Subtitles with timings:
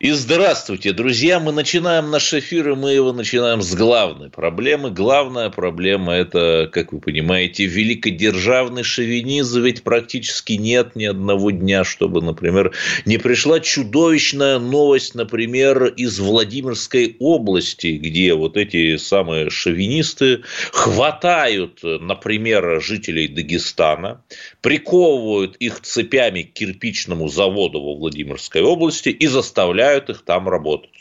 [0.00, 1.40] И здравствуйте, друзья!
[1.40, 4.90] Мы начинаем наш эфир, и мы его начинаем с главной проблемы.
[4.90, 9.60] Главная проблема– это, как вы понимаете, великодержавный шовинизм.
[9.60, 12.72] Ведь практически нет ни одного дня, чтобы, например,
[13.04, 22.80] не пришла чудовищная новость, например, из Владимирской области, где вот эти самые шовинисты хватают, например,
[22.80, 24.22] жителей Дагестана,
[24.62, 30.99] приковывают их цепями к кирпичному заводу во Владимирской области и заставляют заставляют их там работать.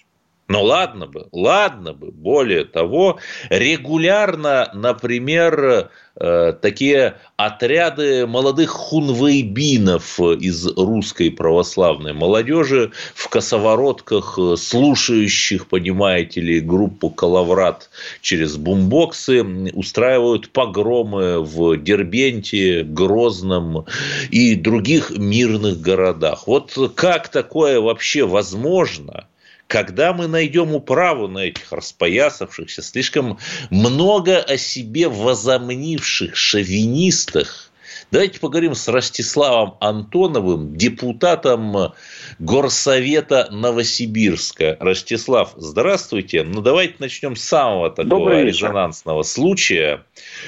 [0.50, 2.10] Но ладно бы, ладно бы.
[2.12, 3.20] Более того,
[3.52, 16.42] регулярно, например, э, такие отряды молодых хунвейбинов из русской православной молодежи в косоворотках, слушающих, понимаете
[16.42, 17.92] ли, группу «Калаврат»
[18.22, 23.86] через бумбоксы, устраивают погромы в Дербенте, Грозном
[24.32, 26.48] и других мирных городах.
[26.48, 29.28] Вот как такое вообще возможно–
[29.70, 33.38] когда мы найдем управу на этих распоясавшихся, слишком
[33.70, 37.69] много о себе возомнивших шовинистах,
[38.12, 41.94] Давайте поговорим с Ростиславом Антоновым, депутатом
[42.40, 44.78] Горсовета Новосибирска.
[44.80, 46.44] Ростислав, здравствуйте.
[46.44, 50.04] Ну, давайте начнем с самого такого резонансного случая.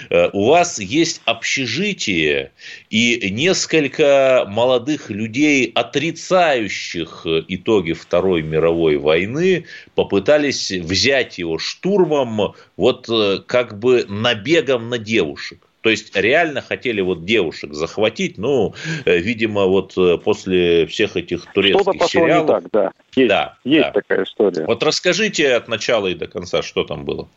[0.10, 2.52] Э, у вас есть общежитие
[2.90, 9.66] и несколько молодых людей, отрицающих итоги Второй мировой войны,
[9.96, 15.68] попытались взять его штурмом, вот э, как бы набегом на девушек.
[15.82, 18.74] То есть реально хотели вот девушек захватить, ну,
[19.06, 22.48] э, видимо, вот э, после всех этих турецких Что-то пошло сериалов.
[22.48, 22.92] не так, да.
[23.16, 23.92] Есть, да, есть да.
[23.92, 24.66] такая история.
[24.66, 27.28] Вот расскажите от начала и до конца, что там было.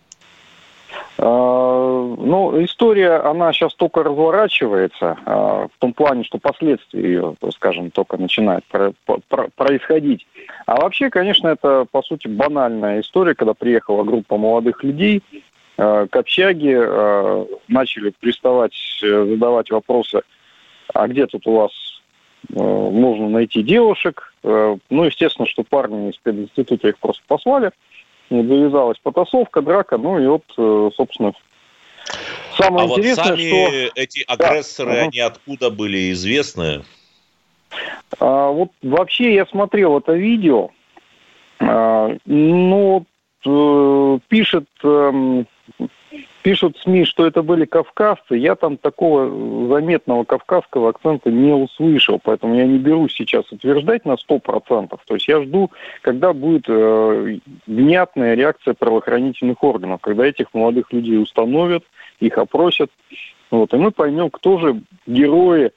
[1.16, 7.91] А, ну, история, она сейчас только разворачивается, а, в том плане, что последствия ее, скажем,
[7.91, 8.65] только начинают
[9.56, 10.27] происходить.
[10.66, 15.22] А вообще, конечно, это, по сути, банальная история, когда приехала группа молодых людей,
[15.77, 20.23] к общаге, э, начали приставать, э, задавать вопросы,
[20.93, 21.73] а где тут у вас
[22.51, 24.34] нужно найти девушек.
[24.43, 27.71] Ну, естественно, что парни из пединститута их просто послали.
[28.29, 30.45] Завязалась потасовка, драка, ну и вот,
[30.95, 31.33] собственно,
[32.59, 33.93] самое а интересное, вот сами что...
[33.95, 35.03] эти агрессоры, да.
[35.05, 36.83] они откуда были известны?
[38.21, 40.71] А, вот вообще я смотрел это видео.
[41.61, 43.07] А, ну,
[44.29, 45.47] пишет эм,
[46.44, 48.37] Пишут СМИ, что это были кавказцы.
[48.37, 49.31] Я там такого
[49.66, 54.99] заметного кавказского акцента не услышал, поэтому я не берусь сейчас утверждать на 100%.
[55.06, 55.71] То есть я жду,
[56.03, 61.83] когда будет э, внятная реакция правоохранительных органов, когда этих молодых людей установят,
[62.21, 62.91] их опросят.
[63.50, 65.72] Вот, и мы поймем, кто же герои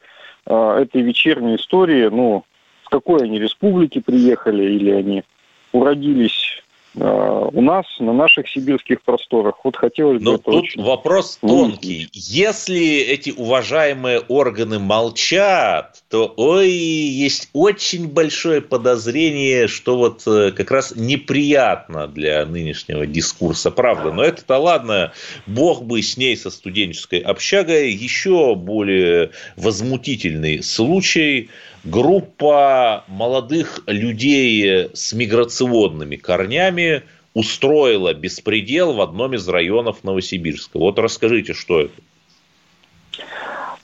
[0.45, 2.43] э, этой вечерней истории, ну,
[2.83, 5.23] с какой они республики приехали, или они
[5.71, 6.61] уродились
[6.99, 9.55] у нас, на наших сибирских просторах.
[9.63, 10.31] Вот хотелось бы...
[10.31, 10.81] Но тут очень...
[10.81, 12.09] вопрос тонкий.
[12.13, 20.71] Если эти уважаемые органы молчат, то, ой, есть очень большое подозрение, что вот э, как
[20.71, 24.11] раз неприятно для нынешнего дискурса, правда.
[24.11, 25.13] Но это-то ладно,
[25.45, 27.91] бог бы с ней, со студенческой общагой.
[27.91, 31.49] Еще более возмутительный случай–
[31.89, 37.03] группа молодых людей с миграционными корнями
[37.33, 40.79] устроила беспредел в одном из районов Новосибирска.
[40.79, 41.93] Вот расскажите, что это?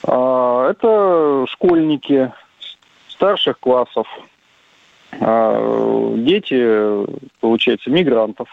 [0.06, 2.32] А, это школьники
[3.08, 4.06] старших классов,
[5.20, 7.06] а, дети,
[7.40, 8.48] получается, мигрантов.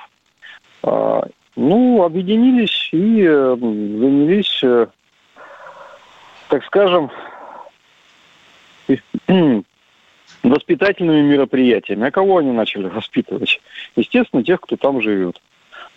[0.84, 4.88] А, ну, объединились и занялись, э,
[6.48, 7.12] так скажем,
[10.44, 12.08] воспитательными мероприятиями.
[12.08, 13.62] А кого они начали воспитывать?
[13.96, 15.42] Естественно, тех, кто там живет.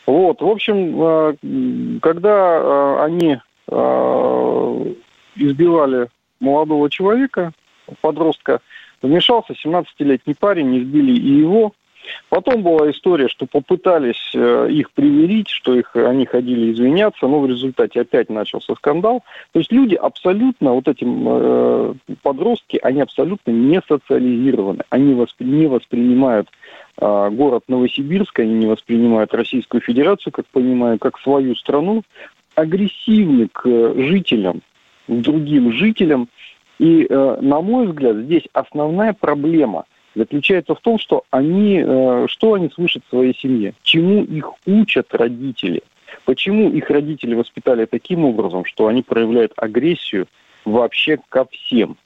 [0.06, 3.38] Вот, в общем, э, когда э, они
[3.68, 4.94] э,
[5.36, 6.08] избивали
[6.40, 7.52] молодого человека,
[8.00, 8.60] подростка,
[9.00, 11.72] вмешался 17-летний парень, избили и его,
[12.28, 17.46] Потом была история, что попытались э, их примирить, что их, они ходили извиняться, но в
[17.46, 19.22] результате опять начался скандал.
[19.52, 25.66] То есть люди абсолютно, вот эти э, подростки, они абсолютно не социализированы, они воспри, не
[25.66, 26.48] воспринимают
[26.98, 32.02] э, город Новосибирск, они не воспринимают Российскую Федерацию, как понимаю, как свою страну,
[32.54, 33.64] агрессивны к
[33.96, 34.62] жителям,
[35.08, 36.28] к другим жителям,
[36.78, 42.54] И, э, на мой взгляд, здесь основная проблема заключается в том, что они, э, что
[42.54, 45.82] они слышат в своей семье, чему их учат родители,
[46.24, 50.26] почему их родители воспитали таким образом, что они проявляют агрессию
[50.64, 51.96] вообще ко всем,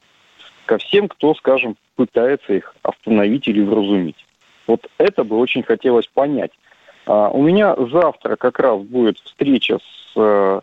[0.67, 4.25] ко всем, кто, скажем, пытается их остановить или вразумить.
[4.67, 6.53] Вот это бы очень хотелось понять.
[7.07, 10.61] А, у меня завтра как раз будет встреча с э,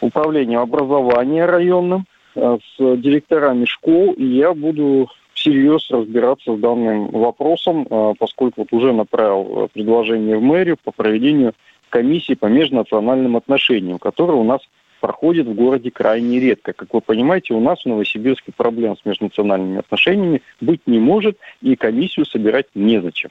[0.00, 5.10] управлением образования районным, э, с директорами школ, и я буду
[5.42, 11.52] всерьез разбираться с данным вопросом, э, поскольку вот уже направил предложение в мэрию по проведению
[11.90, 14.60] комиссии по межнациональным отношениям, которая у нас
[15.00, 16.72] проходит в городе крайне редко.
[16.72, 21.74] Как вы понимаете, у нас в Новосибирске проблем с межнациональными отношениями быть не может, и
[21.74, 23.30] комиссию собирать незачем.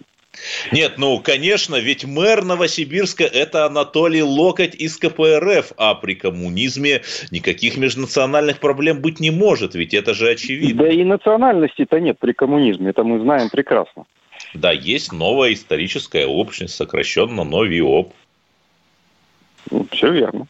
[0.72, 7.01] Нет, ну, конечно, ведь мэр Новосибирска– это Анатолий Локоть из КПРФ, а при коммунизме
[7.31, 10.86] никаких межнациональных проблем быть не может, ведь это же очевидно.
[10.86, 14.06] Да и национальности-то нет при коммунизме, это мы знаем прекрасно.
[14.54, 18.13] Да, есть новая историческая общность, сокращенно НОВИОП.
[19.69, 20.48] Ну, все верно.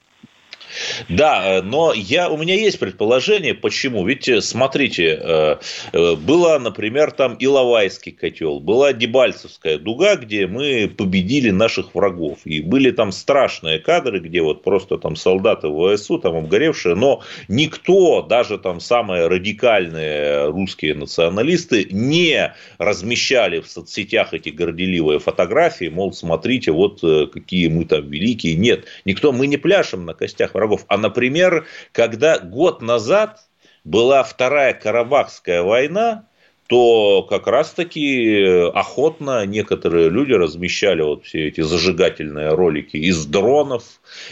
[1.10, 4.06] Да, э, но я, у меня есть предположение, почему.
[4.06, 11.50] Ведь, э, смотрите, э, была, например, там Иловайский котел, была Дебальцевская дуга, где мы победили
[11.52, 12.40] наших врагов.
[12.46, 18.22] И были там страшные кадры, где вот просто там солдаты ВСУ, там обгоревшие, но никто,
[18.22, 26.72] даже там самые радикальные русские националисты, не размещали в соцсетях эти горделивые фотографии, мол, смотрите,
[26.72, 27.02] вот
[27.32, 28.56] какие мы там великие.
[28.56, 30.86] Нет, никто, мы не пляшем на костях врагов.
[30.88, 33.40] А, например, когда год назад
[33.84, 36.26] была Вторая Карабахская война,
[36.68, 43.84] то как раз-таки охотно некоторые люди размещали вот все эти зажигательные ролики из дронов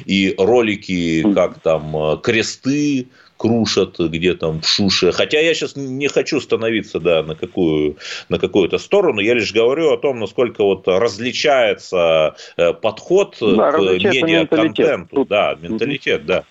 [0.05, 3.09] и ролики, как там э, кресты
[3.39, 5.11] крушат где там в Шуше.
[5.13, 7.97] Хотя я сейчас не хочу становиться да, на, какую,
[8.27, 13.79] на какую-то сторону, я лишь говорю о том, насколько вот различается э, подход да, к
[13.79, 15.25] медиа-контенту.
[15.25, 16.43] Да, менталитет, да.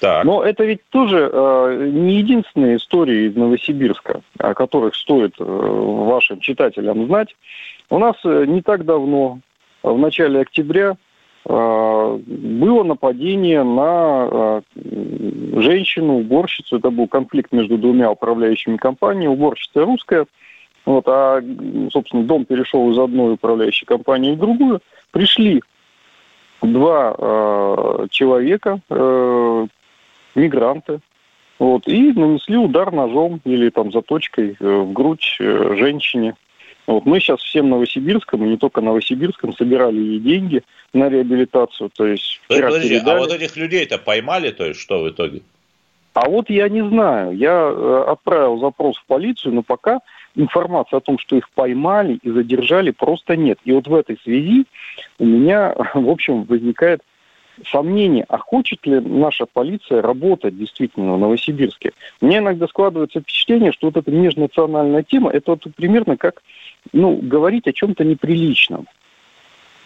[0.00, 0.24] Так.
[0.24, 6.40] Но это ведь тоже э, не единственные истории из Новосибирска, о которых стоит э, вашим
[6.40, 7.34] читателям знать.
[7.90, 9.40] У нас э, не так давно,
[9.82, 10.96] в начале октября,
[11.44, 14.60] было нападение на э,
[15.60, 16.76] женщину, уборщицу.
[16.76, 19.32] Это был конфликт между двумя управляющими компаниями.
[19.32, 20.26] Уборщица русская.
[20.84, 21.42] Вот, а,
[21.90, 24.80] собственно, дом перешел из одной управляющей компании в другую.
[25.10, 25.62] Пришли
[26.62, 29.66] два э, человека, э,
[30.34, 31.00] мигранты,
[31.58, 36.34] вот, и нанесли удар ножом или там заточкой э, в грудь э, женщине.
[36.88, 40.62] Вот мы сейчас всем Новосибирском, и не только Новосибирском, собирали ей деньги
[40.94, 41.90] на реабилитацию.
[41.94, 45.42] То есть, Подожди, а вот этих людей-то поймали, то есть что в итоге?
[46.14, 47.36] А вот я не знаю.
[47.36, 50.00] Я э, отправил запрос в полицию, но пока
[50.34, 53.58] информации о том, что их поймали и задержали, просто нет.
[53.66, 54.64] И вот в этой связи
[55.18, 57.02] у меня, в общем, возникает
[57.66, 61.92] сомнение, а хочет ли наша полиция работать действительно в Новосибирске.
[62.20, 66.42] Мне иногда складывается впечатление, что вот эта межнациональная тема, это вот примерно как
[66.92, 68.86] ну, говорить о чем-то неприличном.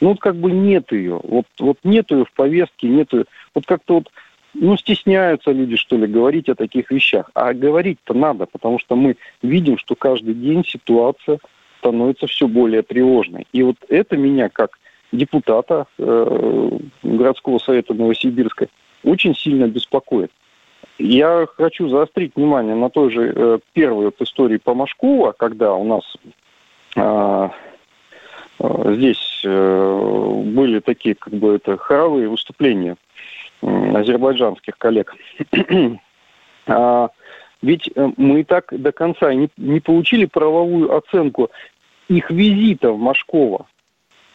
[0.00, 1.20] Ну, вот как бы нет ее.
[1.22, 3.24] Вот, вот нет ее в повестке, нет ее.
[3.54, 4.10] Вот как-то вот,
[4.52, 7.30] ну, стесняются люди, что ли, говорить о таких вещах.
[7.34, 11.38] А говорить-то надо, потому что мы видим, что каждый день ситуация
[11.78, 13.46] становится все более тревожной.
[13.52, 14.78] И вот это меня, как
[15.12, 18.68] депутата э, городского совета Новосибирска,
[19.04, 20.30] очень сильно беспокоит.
[20.98, 25.84] Я хочу заострить внимание на той же э, первой вот истории по Машкова, когда у
[25.84, 26.16] нас
[26.96, 27.48] э,
[28.58, 32.96] э, здесь э, были такие как бы это хоровые выступления
[33.62, 35.14] э, азербайджанских коллег.
[36.66, 37.10] а,
[37.62, 41.50] ведь э, мы так до конца не, не получили правовую оценку
[42.08, 43.66] их визита в Машково.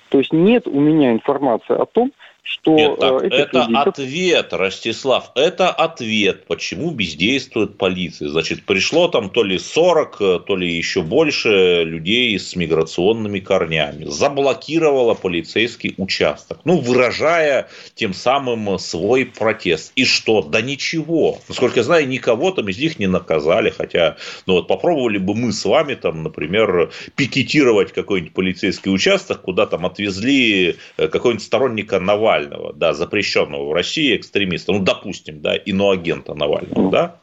[0.09, 2.11] То есть нет у меня информации о том,
[2.47, 3.87] что Нет, так, э, это кредитов...
[3.87, 8.29] ответ, Ростислав, это ответ, почему бездействует полиция.
[8.29, 14.05] Значит, пришло там то ли 40, э, то ли еще больше людей с миграционными корнями.
[14.05, 19.91] Заблокировала полицейский участок, ну, выражая тем самым свой протест.
[19.95, 20.41] И что?
[20.41, 21.39] Да ничего.
[21.49, 25.51] Насколько я знаю, никого там из них не наказали, хотя, ну вот попробовали бы мы
[25.51, 32.36] с вами там, например, пикетировать какой-нибудь полицейский участок, куда там отвезли э, какой-нибудь сторонника Навального,
[32.37, 37.15] Навального, да, запрещенного в России экстремиста, ну, допустим, да, иноагента Навального, да,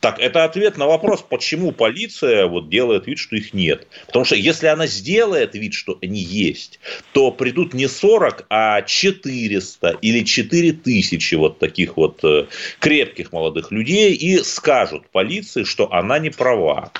[0.00, 3.88] Так, это ответ на вопрос, почему полиция вот делает вид, что их нет.
[4.06, 6.78] Потому что если она сделает вид, что они есть,
[7.12, 12.46] то придут не 40, а 400 или 4000 вот таких вот э,
[12.78, 16.92] крепких молодых людей и скажут полиции, что она не права.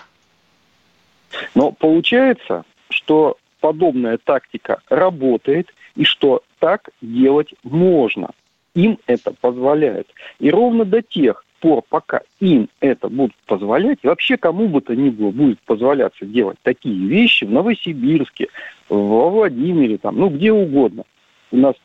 [1.54, 8.30] Но получается, что подобная тактика работает и что так делать можно.
[8.74, 10.08] Им это позволяет.
[10.40, 14.96] И ровно до тех пор, пока им это будут позволять, и вообще кому бы то
[14.96, 18.48] ни было будет позволяться делать такие вещи в Новосибирске,
[18.88, 21.04] во Владимире, там, ну где угодно,
[21.52, 21.76] у нас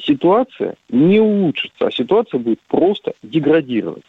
[0.00, 4.02] ситуация не улучшится, а ситуация будет просто деградировать.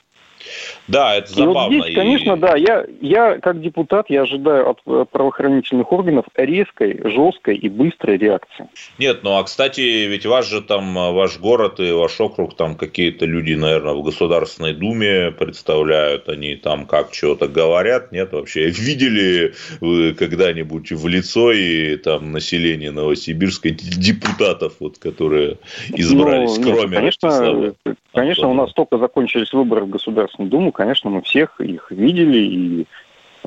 [0.87, 1.73] Да, это забавно.
[1.73, 6.25] И вот здесь, конечно, да, я, я как депутат, я ожидаю от э, правоохранительных органов
[6.35, 8.67] резкой, жесткой и быстрой реакции.
[8.99, 12.75] Нет, ну а кстати, ведь ваш же там, э, ваш город и ваш округ, там
[12.75, 18.69] какие-то люди, наверное, в Государственной Думе представляют, они там как чего-то говорят, нет вообще?
[18.69, 25.57] Видели вы когда-нибудь в лицо и там население Новосибирска депутатов, вот, которые
[25.89, 27.01] избрались, ну, кроме...
[27.01, 27.73] Нет, конечно,
[28.13, 32.37] конечно, у нас только закончились выборы в Государственную Государственную Думу, конечно, мы всех их видели
[32.37, 32.81] и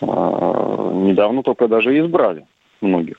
[0.00, 2.46] э, недавно только даже избрали
[2.80, 3.16] многих.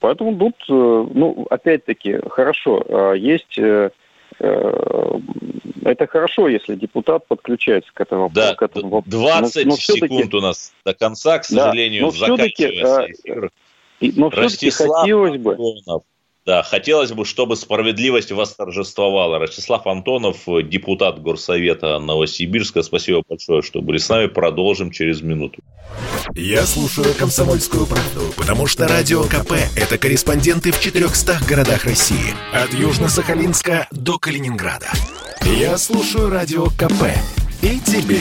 [0.00, 3.90] Поэтому тут, э, ну, опять-таки, хорошо, а, есть э,
[4.40, 5.18] э,
[5.84, 9.18] это хорошо, если депутат подключается к этому, да, к этому вопросу.
[9.18, 13.50] 20 но, но секунд у нас до конца, к сожалению, да, но заканчивается эфир.
[14.00, 15.52] Но все-таки хотелось бы...
[15.52, 16.02] Антонов
[16.46, 19.38] да, хотелось бы, чтобы справедливость восторжествовала.
[19.38, 20.36] Ростислав Антонов,
[20.68, 22.82] депутат Горсовета Новосибирска.
[22.82, 24.26] Спасибо большое, что были с нами.
[24.26, 25.62] Продолжим через минуту.
[26.34, 32.34] Я слушаю «Комсомольскую правду», потому что «Радио КП»— это корреспонденты в 400 городах России.
[32.52, 34.88] От Южно-Сахалинска до Калининграда.
[35.42, 37.04] Я слушаю «Радио КП»
[37.62, 38.20] и тебе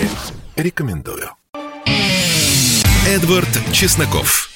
[0.55, 1.29] рекомендую.
[3.07, 4.49] Эдвард Чесноков.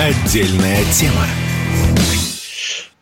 [0.00, 1.26] Отдельная тема.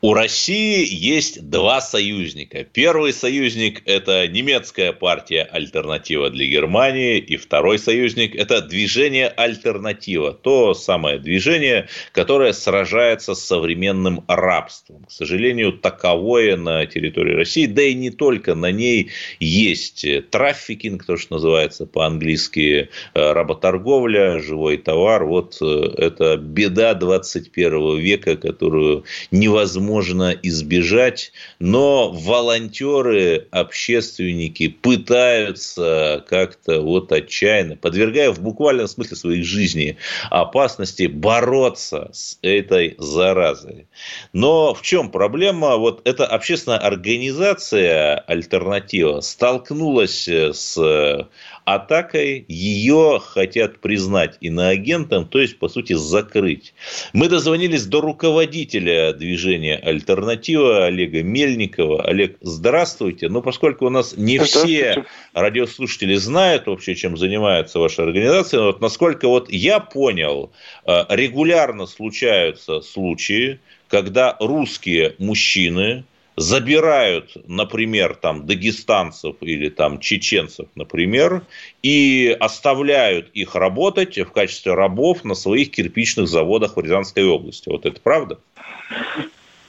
[0.02, 2.64] У России есть два союзника.
[2.64, 10.72] Первый союзник– это немецкая партия «Альтернатива для Германии», и второй союзник– это движение «Альтернатива», то
[10.72, 15.04] самое движение, которое сражается с современным рабством.
[15.04, 21.18] К сожалению, таковое на территории России, да и не только на ней есть трафикинг, то,
[21.18, 25.26] что называется по-английски э, работорговля, живой товар.
[25.26, 36.80] Вот э, это беда 21 века, которую невозможно можно избежать, но волонтеры, общественники пытаются как-то
[36.80, 39.96] вот отчаянно, подвергая в буквальном смысле своей жизни
[40.30, 43.88] опасности, бороться с этой заразой.
[44.32, 45.76] Но в чем проблема?
[45.76, 51.28] Вот эта общественная организация «Альтернатива» столкнулась с
[51.64, 56.74] атакой ее хотят признать иноагентом, то есть, по сути, закрыть.
[57.12, 62.04] Мы дозвонились до руководителя движения «Альтернатива» Олега Мельникова.
[62.04, 63.28] Олег, здравствуйте.
[63.28, 69.28] Но поскольку у нас не все радиослушатели знают вообще, чем занимается ваша организация, вот насколько
[69.28, 70.52] вот я понял,
[70.86, 76.04] э, регулярно случаются случаи, когда русские мужчины
[76.36, 81.46] забирают, например, там дагестанцев или там чеченцев, например,
[81.82, 87.68] и оставляют их работать в качестве рабов на своих кирпичных заводах в Рязанской области.
[87.68, 88.38] Вот это правда?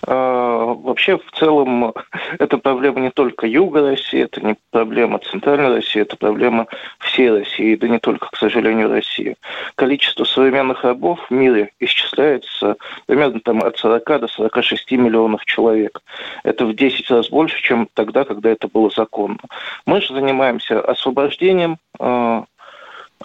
[0.07, 1.93] А, вообще, в целом,
[2.39, 6.67] это проблема не только Юга России, это не проблема Центральной России, это проблема
[6.99, 9.35] всей России, да не только, к сожалению, России.
[9.75, 16.01] Количество современных рабов в мире исчисляется примерно там, от 40 до 46 миллионов человек.
[16.43, 19.37] Это в 10 раз больше, чем тогда, когда это было законно.
[19.85, 22.45] Мы же занимаемся освобождением а,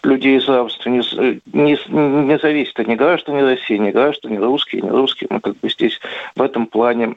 [0.07, 1.03] людей из рабства не,
[1.53, 5.29] не, не зависит, ни граждане России, ни граждане русские, ни русские.
[5.31, 6.01] Мы как бы здесь
[6.35, 7.17] в этом плане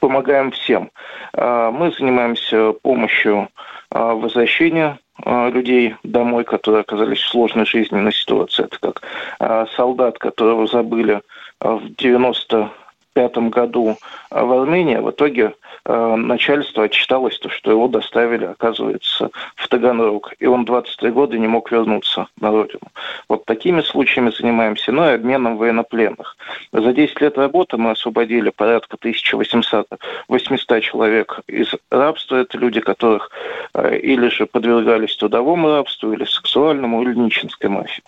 [0.00, 0.90] помогаем всем.
[1.34, 3.48] А, мы занимаемся помощью
[3.90, 8.64] а, возвращения а, людей домой, которые оказались в сложной жизненной ситуации.
[8.64, 9.02] Это как
[9.76, 11.20] солдат, которого забыли
[11.60, 11.88] в
[13.14, 13.96] 95 году
[14.30, 15.54] в Армении, в итоге
[15.84, 20.32] Э, начальство отчиталось, то, что его доставили, оказывается, в Таганрог.
[20.38, 22.82] И он 23 года не мог вернуться на родину.
[23.28, 24.92] Вот такими случаями занимаемся.
[24.92, 26.36] Ну и обменом военнопленных.
[26.72, 29.88] За 10 лет работы мы освободили порядка 1800
[30.28, 32.36] 800 человек из рабства.
[32.36, 33.30] Это люди, которых
[33.74, 38.04] э, или же подвергались трудовому рабству, или сексуальному, или нищенской мафии.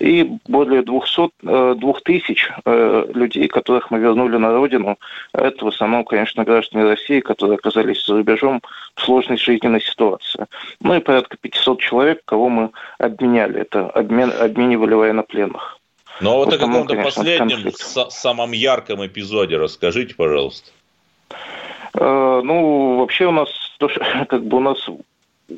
[0.00, 4.98] И более 200, 2000 э, людей, которых мы вернули на родину.
[5.32, 8.60] Это в основном, конечно, граждане России, которые оказались за рубежом
[8.94, 10.46] в сложной жизненной ситуации.
[10.80, 13.60] Ну и порядка 500 человек, кого мы обменяли.
[13.60, 15.78] Это обмен, обменивали военнопленных.
[16.20, 17.72] Ну а вот о каком-то последнем,
[18.10, 20.70] самом ярком эпизоде расскажите, пожалуйста.
[21.94, 23.48] Э, ну, вообще у нас,
[24.28, 24.78] как бы у нас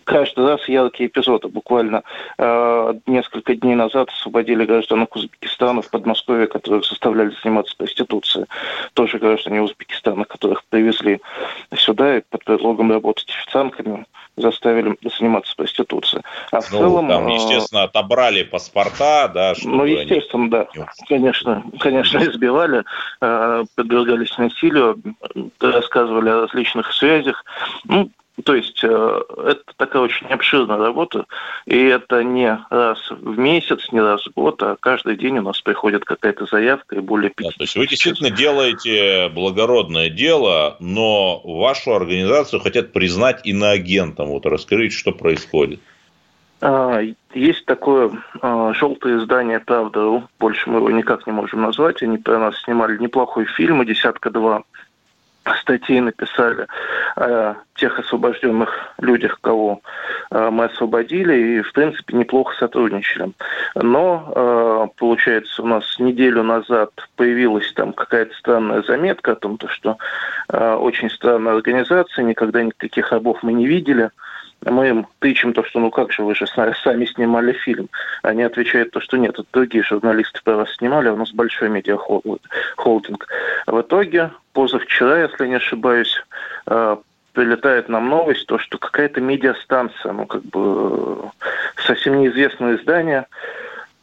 [0.04, 1.48] каждый раз яркие эпизоды.
[1.48, 2.02] Буквально
[2.38, 8.46] э, несколько дней назад освободили граждан Узбекистана в Подмосковье, которых заставляли заниматься проституцией.
[8.94, 11.20] Тоже граждане Узбекистана, которых привезли
[11.76, 16.22] сюда и под предлогом работать официантками заставили заниматься проституцией.
[16.50, 17.08] А в ну, целом...
[17.08, 19.54] Там, э, естественно, отобрали паспорта, да?
[19.62, 20.66] Ну, естественно, да.
[21.08, 22.84] Конечно, конечно, избивали,
[23.20, 25.00] э, подвергались насилию,
[25.60, 27.44] рассказывали о различных связях.
[27.84, 28.10] Ну,
[28.42, 31.26] то есть э, это такая очень обширная работа,
[31.66, 35.60] и это не раз в месяц, не раз в год, а каждый день у нас
[35.60, 37.52] приходит какая-то заявка и более 50.
[37.52, 44.28] Да, то есть вы действительно делаете благородное дело, но вашу организацию хотят признать иноагентом.
[44.28, 45.78] Вот расскажите, что происходит.
[46.60, 47.00] А,
[47.34, 48.10] есть такое
[48.40, 52.02] а, желтое издание «Правда.ру», больше мы его никак не можем назвать.
[52.02, 54.64] Они про нас снимали неплохой фильм «Десятка-два»
[55.60, 56.66] статей написали
[57.16, 59.80] о тех освобожденных людях, кого
[60.30, 63.32] э, мы освободили, и, в принципе, неплохо сотрудничали.
[63.74, 69.98] Но, э, получается, у нас неделю назад появилась там какая-то странная заметка о том, что
[70.48, 74.10] э, очень странная организация, никогда никаких рабов мы не видели–
[74.70, 77.88] мы им тычем то, что ну как же вы же сами снимали фильм.
[78.22, 81.68] Они отвечают то, что нет, это другие журналисты про вас снимали, а у нас большой
[81.68, 83.26] медиахолдинг.
[83.66, 86.16] В итоге, позавчера, если не ошибаюсь,
[86.66, 86.96] э,
[87.32, 91.30] прилетает нам новость, то, что какая-то медиастанция, ну как бы
[91.86, 93.26] совсем неизвестное издание,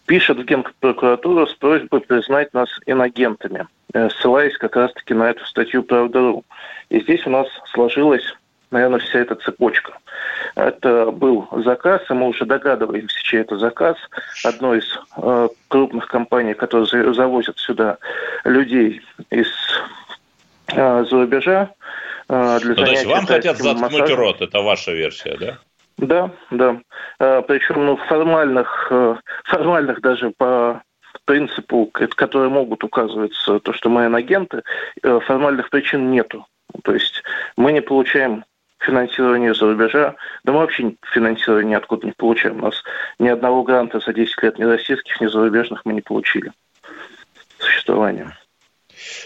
[0.06, 5.84] пишет в Генпрокуратуру с просьбой признать нас инагентами, э, ссылаясь как раз-таки на эту статью
[5.84, 6.44] «Правда.ру».
[6.89, 8.36] И здесь у нас сложилась
[8.72, 9.94] наверное, вся эта цепочка.
[10.56, 13.98] Это был заказ, и мы уже догадываемся, чей это заказ.
[14.44, 17.98] Одной из э, крупных компаний, которые завозят сюда
[18.44, 19.48] людей из
[20.74, 21.70] э, за рубежа.
[22.30, 24.18] Э, для ну, то есть вам хотят заткнуть массажем.
[24.18, 25.58] рот, это ваша версия, да?
[25.98, 26.82] Да, да.
[27.20, 30.82] Э, причем ну, формальных, э, формальных даже по
[31.25, 34.64] принципу, которые могут указывать то, что мы агенты,
[35.03, 36.46] э, формальных причин нету.
[36.84, 37.24] То есть
[37.57, 38.44] мы не получаем
[38.81, 40.15] финансирование за рубежа.
[40.44, 42.57] Да мы вообще финансирование ниоткуда не получаем.
[42.57, 42.83] У нас
[43.20, 46.51] ни одного гранта за 10 лет ни российских, ни зарубежных мы не получили.
[47.59, 48.35] Существование.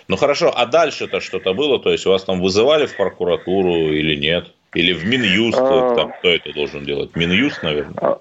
[0.07, 1.79] Ну хорошо, а дальше-то что-то было?
[1.79, 4.51] То есть вас там вызывали в прокуратуру или нет?
[4.73, 5.57] Или в Минюст?
[5.59, 5.95] А...
[5.95, 7.15] Там, кто это должен делать?
[7.15, 7.95] Минюст, наверное?
[8.01, 8.19] А...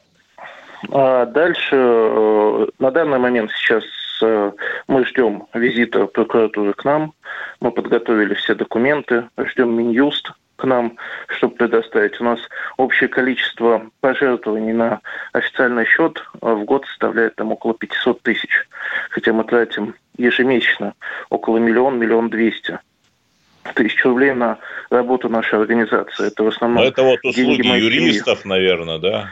[0.93, 3.85] А дальше, э, на данный момент сейчас
[4.23, 4.53] э,
[4.87, 7.15] мы ждем визита прокуратуры к нам.
[7.61, 10.97] Мы подготовили все документы, ждем Минюст к нам,
[11.29, 12.21] чтобы предоставить.
[12.21, 12.39] У нас
[12.77, 15.01] общее количество пожертвований на
[15.33, 18.51] официальный счет в год составляет там около 500 тысяч.
[19.11, 20.95] Хотя мы тратим ежемесячно
[21.31, 22.79] около миллион, миллион двести
[23.75, 24.59] тысяч рублей на
[24.91, 26.29] работу нашей организации.
[26.29, 26.83] Это в основном...
[26.83, 29.31] Но это вот услуги юристов, наверное, да?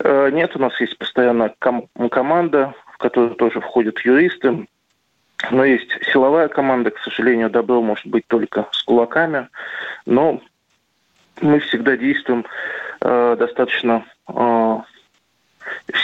[0.00, 4.66] Э, нет, у нас есть постоянно ком- команда, в которую тоже входят юристы.
[5.50, 9.48] Но есть силовая команда, к сожалению, добро может быть только с кулаками,
[10.06, 10.40] но
[11.40, 12.44] мы всегда действуем
[13.00, 14.84] э, достаточно э, в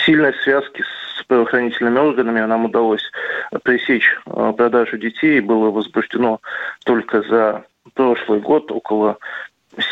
[0.05, 2.41] сильной связке с правоохранительными органами.
[2.41, 3.05] Нам удалось
[3.63, 5.41] пресечь э, продажу детей.
[5.41, 6.41] Было возбуждено
[6.85, 9.19] только за прошлый год около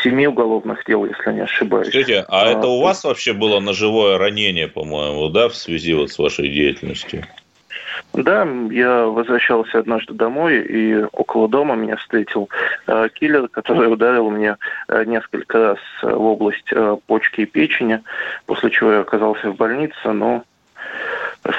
[0.03, 1.87] семи уголовных дел, если не ошибаюсь.
[1.87, 6.11] Скажите, а, а это у вас вообще было ножевое ранение, по-моему, да, в связи вот
[6.11, 7.25] с вашей деятельностью?
[8.13, 12.49] Да, я возвращался однажды домой, и около дома меня встретил
[12.87, 18.01] э, киллер, который ударил мне э, несколько раз в область э, почки и печени,
[18.45, 20.43] после чего я оказался в больнице, но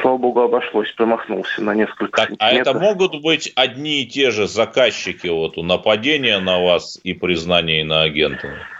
[0.01, 4.47] слава богу, обошлось, промахнулся на несколько так, А это могут быть одни и те же
[4.47, 8.51] заказчики вот, у нападения на вас и признания иноагентом?
[8.51, 8.80] А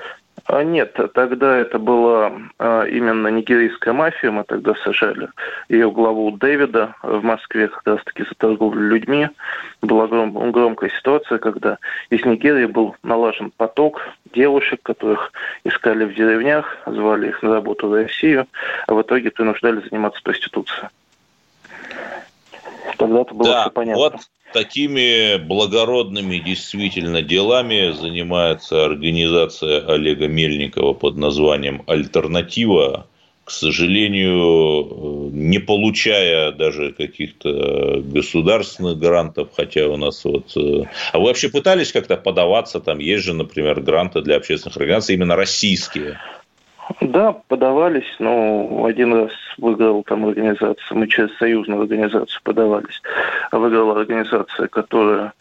[0.63, 4.31] нет, тогда это была а, именно нигерийская мафия.
[4.31, 5.29] Мы тогда сажали
[5.69, 9.29] ее главу Дэвида в Москве как раз-таки за торговлю людьми.
[9.83, 11.79] Была гром- громкая ситуация, когда
[12.11, 14.01] из Нигерии был налажен поток
[14.33, 15.33] девушек, которых
[15.65, 18.47] искали в деревнях, звали их на работу в Россию,
[18.87, 20.89] а в итоге принуждали заниматься проституцией.
[22.97, 24.03] Тогда-то было да, все понятно.
[24.03, 24.15] Вот
[24.53, 33.07] такими благородными действительно делами занимается организация Олега Мельникова под названием «Альтернатива».
[33.45, 40.57] К сожалению, не получая даже каких-то государственных грантов, хотя у нас вот...
[40.57, 42.79] Э, а вы вообще пытались как-то подаваться?
[42.79, 46.21] Там есть же, например, гранты для общественных организаций, именно российские.
[47.01, 53.01] Да, подавались, но один раз выиграл там организация, мы через союзную организацию подавались,
[53.51, 55.33] а выиграла организация, которая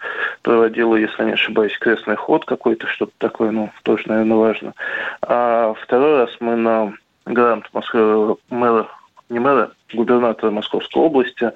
[0.43, 4.73] проводила, если не ошибаюсь, крестный ход какой-то, что-то такое, ну, тоже, наверное, важно.
[5.21, 6.93] А второй раз мы на
[7.25, 8.87] грант Москвы, мэра,
[9.29, 11.51] не мэра, губернатора Московской области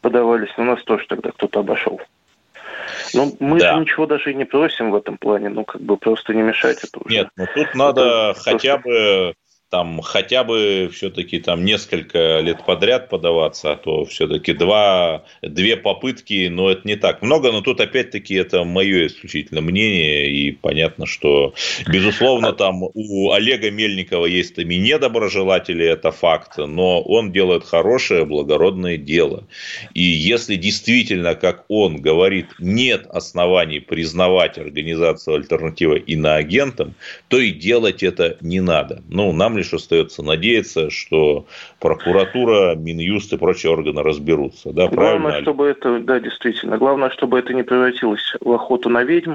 [0.00, 2.00] подавались, но нас тоже тогда кто-то обошел.
[3.14, 3.78] Ну, мы да.
[3.78, 7.00] ничего даже и не просим в этом плане, ну, как бы просто не мешать это
[7.04, 7.14] уже.
[7.14, 8.88] Нет, ну тут надо это хотя просто...
[8.88, 9.34] бы
[9.76, 16.48] там хотя бы все-таки там несколько лет подряд подаваться, а то все-таки два, две попытки,
[16.48, 21.52] но это не так много, но тут опять-таки это мое исключительно мнение, и понятно, что
[21.86, 28.24] безусловно там у Олега Мельникова есть там и недоброжелатели, это факт, но он делает хорошее,
[28.24, 29.46] благородное дело.
[29.92, 36.94] И если действительно, как он говорит, нет оснований признавать организацию альтернативы иноагентом,
[37.28, 39.02] то и делать это не надо.
[39.10, 41.46] Ну, нам лишь остается надеяться, что
[41.80, 44.72] прокуратура, Минюст и прочие органы разберутся.
[44.72, 45.42] Да, Главное, правильно?
[45.42, 49.34] чтобы это, да, действительно, главное, чтобы это не превратилось в охоту на ведьм.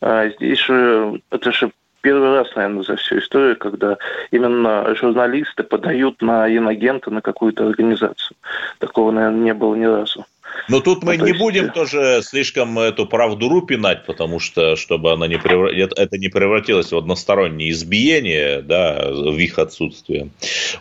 [0.00, 3.98] А здесь же, это же первый раз, наверное, за всю историю, когда
[4.30, 8.36] именно журналисты подают на инагента, на какую-то организацию.
[8.78, 10.24] Такого, наверное, не было ни разу.
[10.68, 11.40] Но тут мы ну, не есть...
[11.40, 15.70] будем э, тоже слишком эту правду пинать, потому что, чтобы она не превра...
[15.70, 20.30] это не превратилось в одностороннее избиение, да, в их отсутствие.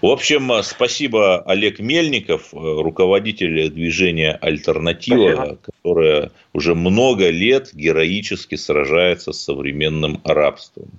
[0.02, 5.60] В общем, спасибо Олег Мельников, руководитель движения «Альтернатива», спасибо.
[5.64, 10.90] которое уже много лет героически сражается с современным рабством.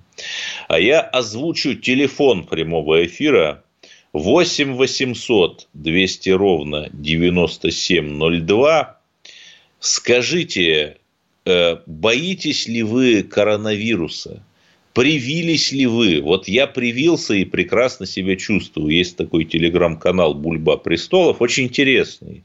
[0.67, 3.63] А я озвучу телефон прямого эфира
[4.13, 8.99] 8 800 200 ровно 9702.
[9.79, 10.97] Скажите,
[11.45, 14.43] э, боитесь ли вы коронавируса?
[14.93, 16.19] Привились ли вы?
[16.21, 18.93] Вот я привился и прекрасно себя чувствую.
[18.93, 22.43] Есть такой телеграм-канал Бульба Престолов, очень интересный.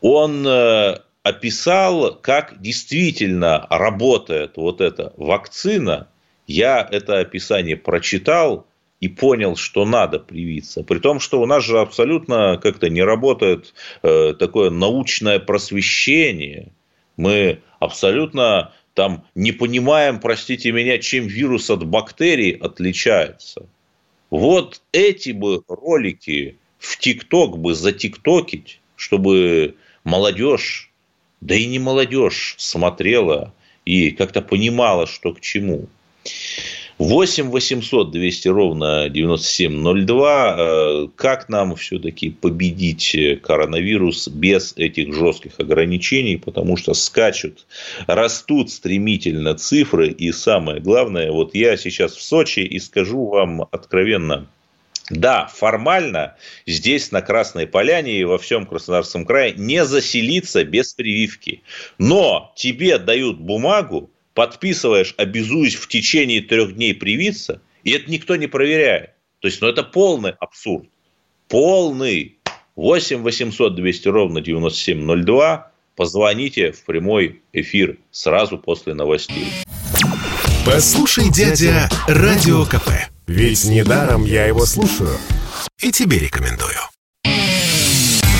[0.00, 6.08] Он э, описал, как действительно работает вот эта вакцина.
[6.46, 8.66] Я это описание прочитал–
[9.02, 10.84] и понял, что надо привиться.
[10.84, 16.68] При том, что у нас же абсолютно как-то не работает э, такое научное просвещение.
[17.16, 23.66] Мы абсолютно там не понимаем, простите меня, чем вирус от бактерий отличается.
[24.30, 30.92] Вот эти бы ролики в ТикТок бы затиктокить, чтобы молодежь,
[31.40, 33.52] да и не молодежь, смотрела
[33.84, 35.88] и как-то понимала, что к чему.
[37.02, 40.56] 8 800 200 ровно 9702.
[40.56, 46.36] Э, как нам все-таки победить коронавирус без этих жестких ограничений?
[46.36, 47.66] Потому что скачут,
[48.06, 50.10] растут стремительно цифры.
[50.10, 54.46] И самое главное, вот я сейчас в Сочи и скажу вам откровенно,
[55.10, 56.36] да, формально
[56.66, 61.62] здесь на Красной Поляне и во всем Краснодарском крае не заселиться без прививки.
[61.98, 68.46] Но тебе дают бумагу, подписываешь, обязуясь в течение трех дней привиться, и это никто не
[68.46, 69.10] проверяет.
[69.40, 70.88] То есть, ну, это полный абсурд.
[71.48, 72.38] Полный.
[72.76, 75.72] 8 800 200 ровно 9702.
[75.96, 79.46] Позвоните в прямой эфир сразу после новостей.
[80.64, 82.88] Послушай, дядя, Радио КП.
[83.26, 85.18] Ведь недаром я его слушаю.
[85.80, 86.78] И тебе рекомендую.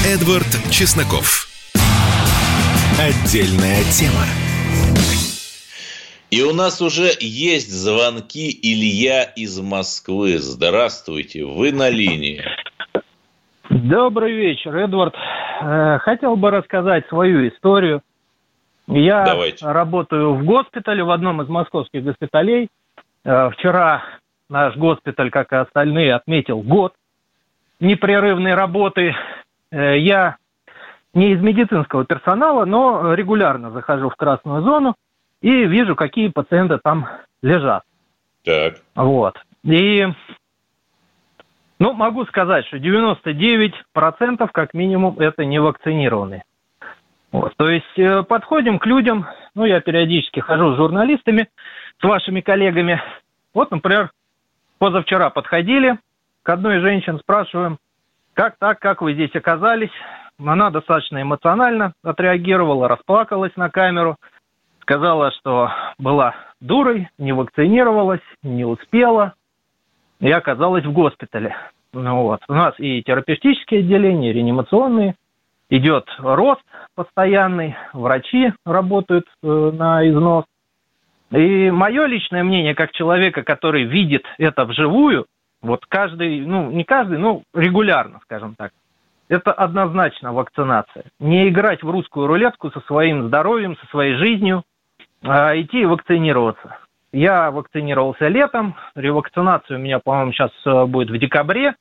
[0.06, 1.48] Эдвард Чесноков.
[2.98, 4.26] Отдельная тема.
[6.32, 10.38] И у нас уже есть звонки Илья из Москвы.
[10.38, 12.42] Здравствуйте, вы на линии.
[13.68, 15.14] Добрый вечер, Эдвард.
[15.60, 18.00] Э, хотел бы рассказать свою историю.
[18.86, 19.66] Я Давайте.
[19.66, 22.70] работаю в госпитале, в одном из московских госпиталей.
[23.26, 24.02] Э, вчера
[24.48, 26.94] наш госпиталь, как и остальные, отметил год
[27.78, 29.14] непрерывной работы.
[29.70, 30.38] Э, я
[31.12, 34.96] не из медицинского персонала, но регулярно захожу в красную зону
[35.42, 37.06] и вижу, какие пациенты там
[37.42, 37.82] лежат.
[38.44, 38.76] Так.
[38.94, 39.36] Вот.
[39.64, 40.06] И,
[41.78, 43.72] ну, могу сказать, что 99%
[44.52, 46.44] как минимум это не вакцинированные.
[47.32, 47.54] Вот.
[47.56, 51.48] То есть э, подходим к людям, ну, я периодически хожу с журналистами,
[52.00, 53.02] с вашими коллегами.
[53.52, 54.10] Вот, например,
[54.78, 55.98] позавчера подходили
[56.42, 57.78] к одной из женщин, спрашиваем,
[58.34, 59.90] как так, как вы здесь оказались?
[60.38, 64.16] Она достаточно эмоционально отреагировала, расплакалась на камеру–
[64.82, 69.34] сказала, что была дурой, не вакцинировалась, не успела
[70.20, 71.56] и оказалась в госпитале.
[71.92, 72.40] Ну, вот.
[72.48, 75.14] У нас и терапевтические отделения, и реанимационные.
[75.70, 76.62] Идет рост
[76.94, 80.44] постоянный, врачи работают э, на износ.
[81.30, 85.26] И мое личное мнение, как человека, который видит это вживую,
[85.62, 88.72] вот каждый, ну не каждый, ну регулярно, скажем так,
[89.28, 91.04] это однозначно вакцинация.
[91.18, 94.64] Не играть в русскую рулетку со своим здоровьем, со своей жизнью,
[95.22, 96.78] идти и вакцинироваться.
[97.12, 101.74] Я вакцинировался летом, ревакцинация у меня, по-моему, сейчас э, будет в декабре,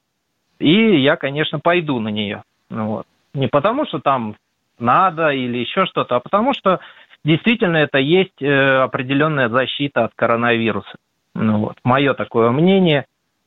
[0.59, 2.43] и я, конечно, пойду на нее.
[2.69, 3.05] Ну, вот.
[3.33, 4.35] Не потому, что там
[4.77, 6.81] надо или еще что-то, а потому что
[7.23, 10.95] действительно это есть э, определенная защита от коронавируса.
[11.33, 11.77] Ну, вот.
[11.85, 13.05] Мое такое мнение.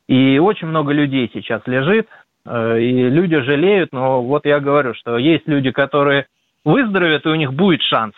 [0.09, 2.09] И очень много людей сейчас лежит,
[2.47, 6.27] э, и люди жалеют, но вот я говорю, что есть люди, которые
[6.65, 8.15] выздоровеют, и у них будет шанс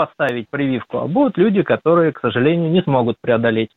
[0.00, 3.70] поставить прививку, а будут люди, которые, к сожалению, не смогут преодолеть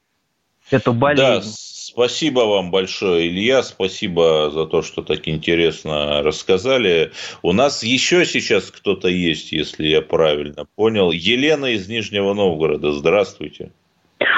[0.72, 1.22] эту болезнь.
[1.22, 7.12] Да, спасибо вам большое, Илья, спасибо за то, что так интересно рассказали.
[7.42, 11.12] У нас еще сейчас кто-то есть, если я правильно понял.
[11.12, 13.72] Елена из Нижнего Новгорода, здравствуйте.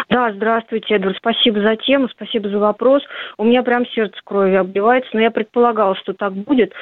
[0.09, 1.17] Да, здравствуйте, Эдвард.
[1.17, 3.03] Спасибо за тему, спасибо за вопрос.
[3.37, 6.73] У меня прям сердце кровью обливается, но я предполагала, что так будет.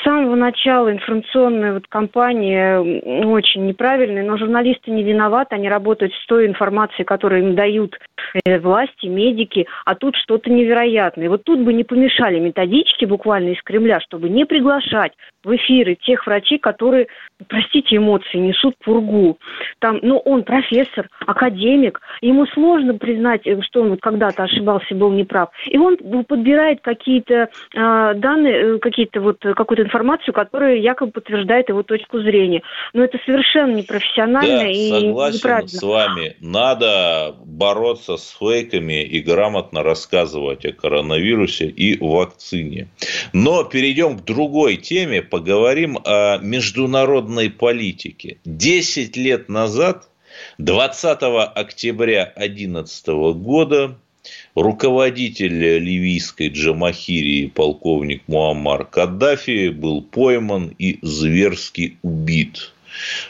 [0.00, 6.26] С самого начала информационная вот кампания очень неправильная, но журналисты не виноваты, они работают с
[6.26, 7.98] той информацией, которую им дают
[8.60, 11.28] власти, медики, а тут что-то невероятное.
[11.28, 15.12] Вот тут бы не помешали методички буквально из Кремля, чтобы не приглашать
[15.44, 17.08] в эфиры тех врачей, которые,
[17.48, 19.38] простите, эмоции несут пургу.
[19.80, 25.10] Там, ну, он профессор, академик, ему сложно признать, э, что он вот когда-то ошибался, был
[25.10, 25.50] неправ.
[25.66, 32.20] И он подбирает какие-то э, данные, какие-то вот какую-то информацию, которая якобы подтверждает его точку
[32.20, 32.62] зрения.
[32.92, 35.68] Но это совершенно непрофессионально да, и согласен неправильно.
[35.68, 36.36] с вами.
[36.40, 42.88] Надо бороться с фейками и грамотно рассказывать о коронавирусе и вакцине.
[43.32, 48.38] Но перейдем к другой теме, поговорим о международной политике.
[48.44, 50.08] Десять лет назад
[50.58, 51.18] 20
[51.54, 53.96] октября 2011 года
[54.54, 62.72] руководитель ливийской Джамахирии, полковник Муаммар Каддафи, был пойман и зверски убит.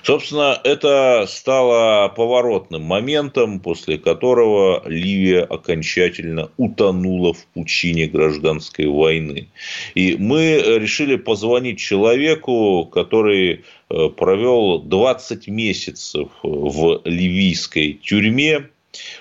[0.02, 9.48] Собственно, это стало поворотным моментом, после которого Ливия окончательно утонула в пучине гражданской войны.
[9.94, 18.68] И мы решили позвонить человеку, который э, провел 20 месяцев в ливийской тюрьме,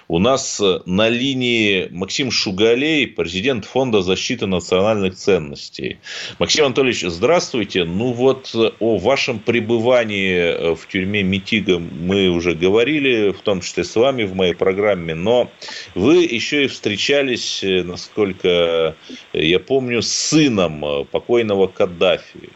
[0.07, 5.99] у нас э, на линии Максим Шугалей, президент Фонда защиты национальных ценностей.
[6.39, 7.85] Максим Анатольевич, здравствуйте.
[7.85, 13.61] Ну вот э, о вашем пребывании э, в тюрьме Митига мы уже говорили, в том
[13.61, 15.49] числе с вами в моей программе, но
[15.95, 18.95] вы еще и встречались, насколько
[19.33, 22.49] я помню, с сыном покойного Каддафи.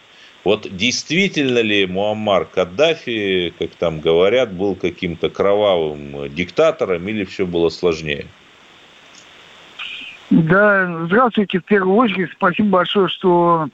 [0.45, 7.69] Вот действительно ли Муаммар Каддафи, как там говорят, был каким-то кровавым диктатором или все было
[7.69, 8.27] сложнее?
[10.29, 11.60] Да, здравствуйте.
[11.60, 13.69] В первую очередь, спасибо большое, что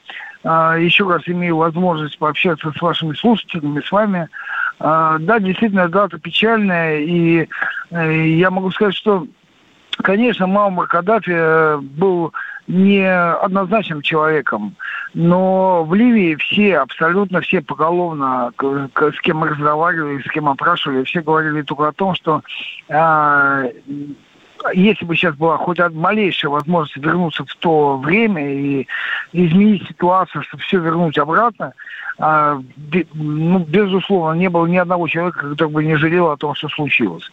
[0.45, 4.29] а, еще раз имею возможность пообщаться с вашими слушателями, с вами.
[4.79, 7.47] А, да, действительно, дата печальная, и
[7.91, 9.27] э, я могу сказать, что,
[9.97, 12.33] конечно, Муаммар Каддафи э, был
[12.71, 14.75] не однозначным человеком,
[15.13, 21.21] но в Ливии все, абсолютно все поголовно, с кем мы разговаривали, с кем опрашивали, все
[21.21, 22.41] говорили только о том, что
[22.89, 23.63] а,
[24.73, 28.87] если бы сейчас была хоть малейшая возможность вернуться в то время и
[29.33, 31.73] изменить ситуацию, чтобы все вернуть обратно,
[32.19, 32.61] а,
[33.13, 37.29] ну, безусловно, не было ни одного человека, который бы не жалел о том, что случилось.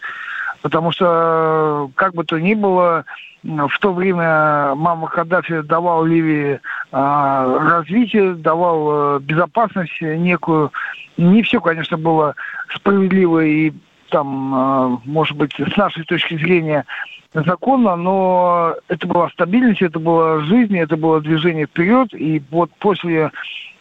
[0.63, 3.05] Потому что, как бы то ни было,
[3.43, 6.59] в то время мама Каддафи давал Ливии э,
[6.93, 10.73] развитие, давал э, безопасность некую.
[11.17, 12.35] Не все, конечно, было
[12.75, 13.73] справедливо и
[14.11, 16.85] там, э, может быть, с нашей точки зрения
[17.33, 22.13] законно, но это была стабильность, это была жизнь, это было движение вперед.
[22.15, 23.31] И вот после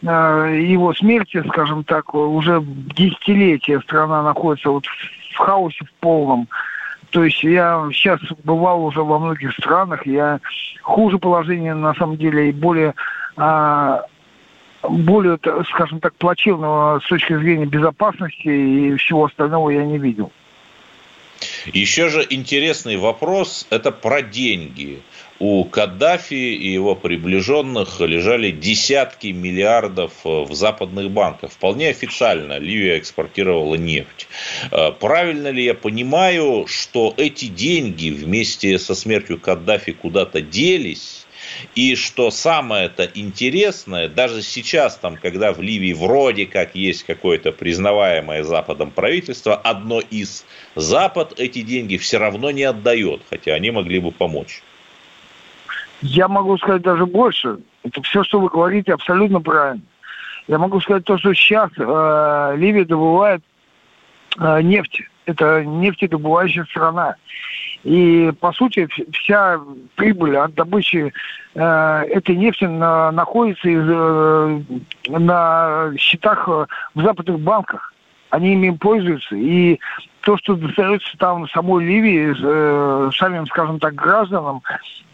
[0.02, 6.48] э, его смерти, скажем так, уже десятилетия страна находится вот в хаосе в полном.
[7.10, 10.40] То есть я сейчас бывал уже во многих странах, я
[10.82, 12.94] хуже положения на самом деле и более
[13.36, 14.04] а,
[14.82, 15.38] более,
[15.70, 20.30] скажем так, плачевного с точки зрения безопасности и всего остального я не видел.
[21.72, 25.02] Еще же интересный вопрос– это про деньги
[25.40, 31.52] у Каддафи и его приближенных лежали десятки миллиардов э, в западных банках.
[31.52, 34.26] Вполне официально Ливия экспортировала нефть.
[34.72, 41.24] Э, правильно ли я понимаю, что эти деньги вместе со смертью Каддафи куда-то делись,
[41.74, 47.52] И что самое это интересное, даже сейчас, там, когда в Ливии вроде как есть какое-то
[47.52, 53.98] признаваемое Западом правительство, одно из Запад эти деньги все равно не отдает, хотя они могли
[53.98, 54.62] бы помочь.
[56.00, 57.58] Я могу сказать даже больше.
[57.82, 59.82] Это все, что вы говорите, абсолютно правильно.
[60.46, 63.42] Я могу сказать то, что сейчас э, Ливия добывает
[64.38, 65.02] э, нефть.
[65.26, 67.16] Это нефтедобывающая страна.
[67.84, 69.60] И, по сути, вся
[69.94, 71.12] прибыль от добычи
[71.54, 74.60] э, этой нефти на, находится из, э,
[75.08, 77.92] на счетах э, в западных банках.
[78.30, 79.36] Они ими пользуются.
[79.36, 79.78] И
[80.22, 84.62] то, что достается там самой Ливии, э, самим, скажем так, гражданам,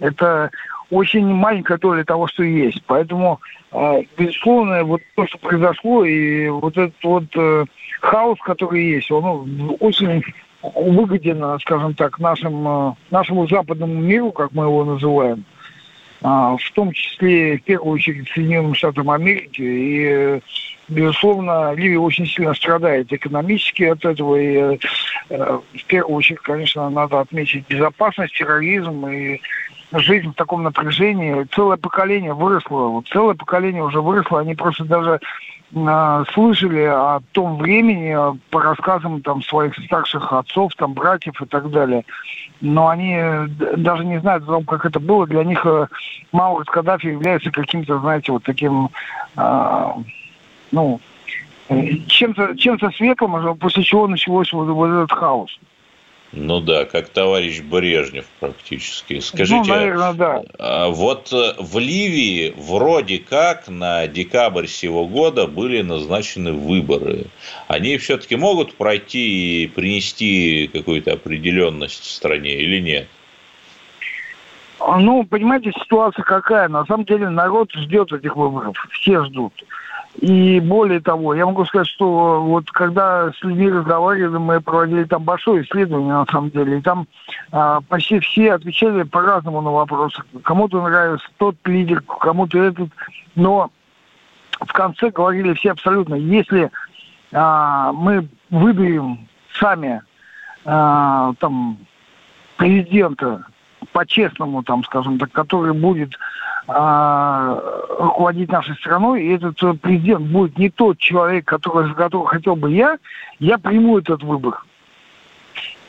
[0.00, 0.50] это
[0.94, 2.82] очень маленькая доля того, что есть.
[2.86, 3.40] Поэтому,
[3.72, 7.64] э, безусловно, вот то, что произошло, и вот этот вот э,
[8.00, 10.22] хаос, который есть, он очень
[10.62, 15.44] выгоден, скажем так, нашим, э, нашему западному миру, как мы его называем,
[16.22, 19.60] а, в том числе, в первую очередь, Соединенным Штатам Америки.
[19.60, 20.40] И,
[20.88, 24.36] безусловно, Ливия очень сильно страдает экономически от этого.
[24.36, 24.78] И,
[25.28, 29.40] в первую очередь, конечно, надо отметить безопасность, терроризм и
[29.98, 31.46] жизнь в таком напряжении.
[31.54, 35.20] Целое поколение выросло, вот целое поколение уже выросло, они просто даже
[35.74, 38.16] э, слышали о том времени
[38.50, 42.04] по рассказам там своих старших отцов, там братьев и так далее.
[42.60, 43.16] Но они
[43.76, 45.26] даже не знают о том, как это было.
[45.26, 45.86] Для них э,
[46.32, 48.90] Маур Каддафи является каким-то, знаете, вот таким,
[49.36, 49.92] э,
[50.72, 51.00] ну,
[52.08, 55.58] чем-то чем светлым, после чего началось вот, вот этот хаос.
[56.36, 59.20] Ну да, как товарищ Брежнев практически.
[59.20, 60.42] Скажите, ну, наверное, да.
[60.58, 67.26] А вот э, в Ливии вроде как на декабрь сего года были назначены выборы.
[67.68, 73.06] Они все-таки могут пройти и принести какую-то определенность в стране или нет?
[74.80, 76.68] Ну, понимаете, ситуация какая?
[76.68, 78.76] На самом деле народ ждет этих выборов.
[78.90, 79.52] Все ждут.
[80.20, 85.24] И более того, я могу сказать, что вот когда с людьми разговаривали, мы проводили там
[85.24, 87.08] большое исследование на самом деле, и там
[87.50, 90.22] а, почти все отвечали по-разному на вопросы.
[90.44, 92.90] Кому-то нравится тот лидер, кому-то этот,
[93.34, 93.70] но
[94.60, 96.70] в конце говорили все абсолютно, если
[97.32, 99.26] а, мы выберем
[99.58, 100.00] сами
[100.64, 101.78] а, там
[102.56, 103.44] президента
[103.92, 106.14] по-честному, там, скажем так, который будет
[106.66, 112.56] руководить нашей страной, и этот э, президент будет не тот человек, который, за которого хотел
[112.56, 112.98] бы я,
[113.38, 114.64] я приму этот выбор.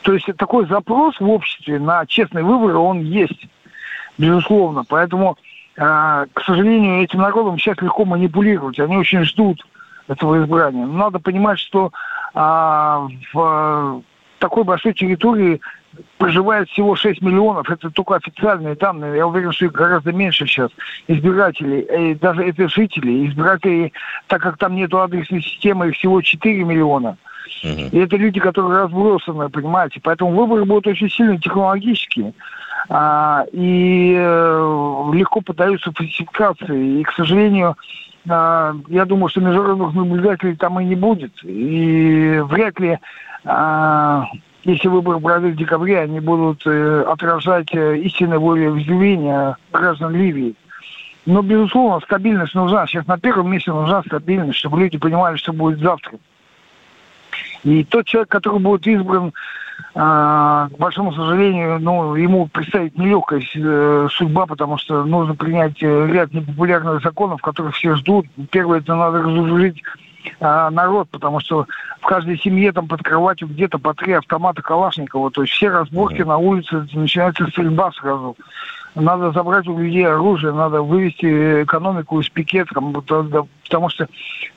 [0.02, 3.48] То есть такой запрос в обществе на честный выбор, он есть,
[4.18, 4.84] безусловно.
[4.86, 5.38] Поэтому,
[5.76, 8.78] э, к сожалению, этим народом сейчас легко манипулировать.
[8.78, 9.66] Они очень ждут
[10.08, 10.84] этого избрания.
[10.84, 11.90] Но надо понимать, что
[12.34, 14.02] э, в
[14.38, 15.60] такой большой территории
[16.18, 20.70] проживает всего 6 миллионов, это только официальные данные, я уверен, что их гораздо меньше сейчас
[21.08, 23.92] избирателей, и даже это жители, избирателей,
[24.26, 27.16] так как там нет адресной системы, их всего 4 миллиона.
[27.62, 32.32] И это люди, которые разбросаны, понимаете, поэтому выборы будут очень сильно технологические
[32.88, 37.00] а, и э, легко поддаются фальсификации.
[37.00, 37.76] И, к сожалению,
[38.28, 41.32] а, я думаю, что международных наблюдателей там и не будет.
[41.42, 42.98] И вряд ли
[43.44, 44.26] а,
[44.66, 50.56] если выборы пройдут в декабре, они будут э, отражать э, истинное волеизъявление граждан Ливии.
[51.24, 52.86] Но, безусловно, стабильность нужна.
[52.86, 56.18] Сейчас на первом месте нужна стабильность, чтобы люди понимали, что будет завтра.
[57.62, 59.30] И тот человек, который будет избран, э,
[59.94, 67.04] к большому сожалению, ну, ему представить нелегкая э, судьба, потому что нужно принять ряд непопулярных
[67.04, 68.26] законов, которых все ждут.
[68.50, 69.80] Первое, это надо разоружить
[70.40, 71.66] а, народ, потому что
[72.00, 76.20] в каждой семье там под кроватью где-то по три автомата Калашникова, то есть все разборки
[76.20, 76.26] mm-hmm.
[76.26, 78.36] на улице, начинается стрельба сразу.
[78.96, 84.08] Надо забрать у людей оружие, надо вывести экономику из пикет, потому что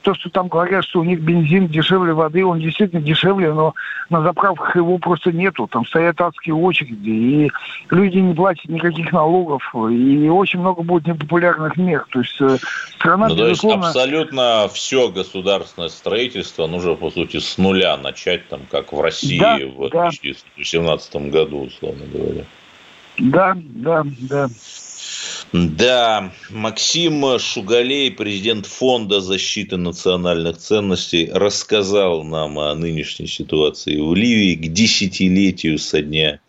[0.01, 3.73] то, что там говорят, что у них бензин дешевле воды, он действительно дешевле, но
[4.09, 5.67] на заправках его просто нету.
[5.67, 7.51] Там стоят адские очереди, и
[7.89, 12.05] люди не платят никаких налогов, и очень много будет непопулярных мер.
[12.09, 12.57] То есть э,
[12.97, 13.81] страна, ну, безусловно...
[13.81, 19.01] То есть абсолютно все государственное строительство нужно, по сути, с нуля начать, там, как в
[19.01, 20.09] России да, в да.
[20.09, 22.45] 2017 году, условно говоря.
[23.19, 24.49] Да, да, да.
[25.51, 34.55] Да, Максим Шугалей, президент Фонда защиты национальных ценностей, рассказал нам о нынешней ситуации в Ливии
[34.55, 36.39] к десятилетию со дня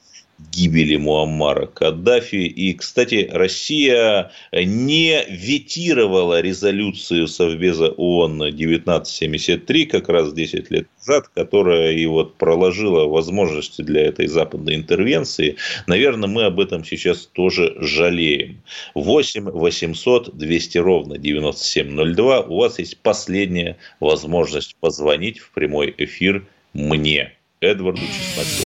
[0.52, 2.36] гибели Муаммара Каддафи.
[2.36, 11.92] И, кстати, Россия не ветировала резолюцию Совбеза ООН 1973, как раз 10 лет назад, которая
[11.92, 15.56] и вот проложила возможности для этой западной интервенции.
[15.86, 18.62] Наверное, мы об этом сейчас тоже жалеем.
[18.94, 22.40] 8 800 200 ровно 9702.
[22.42, 28.69] У вас есть последняя возможность позвонить в прямой эфир мне, Эдварду Чеснокову.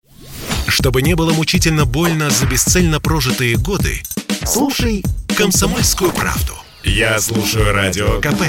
[0.80, 4.02] Чтобы не было мучительно больно за бесцельно прожитые годы,
[4.46, 5.04] слушай
[5.38, 6.54] «Комсомольскую правду».
[6.86, 8.44] Я слушаю Радио КП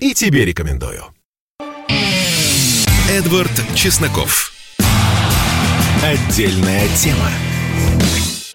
[0.00, 1.04] и тебе рекомендую.
[3.08, 4.52] Эдвард Чесноков.
[6.02, 7.30] Отдельная тема.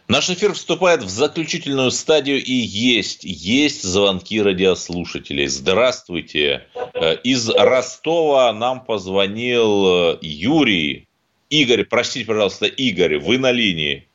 [0.10, 5.48] Наш эфир вступает в заключительную стадию и есть, есть звонки радиослушателей.
[5.48, 6.64] Здравствуйте.
[6.94, 11.08] Э, из Ростова нам позвонил э, Юрий.
[11.54, 14.08] Игорь, простите, пожалуйста, Игорь, вы на линии.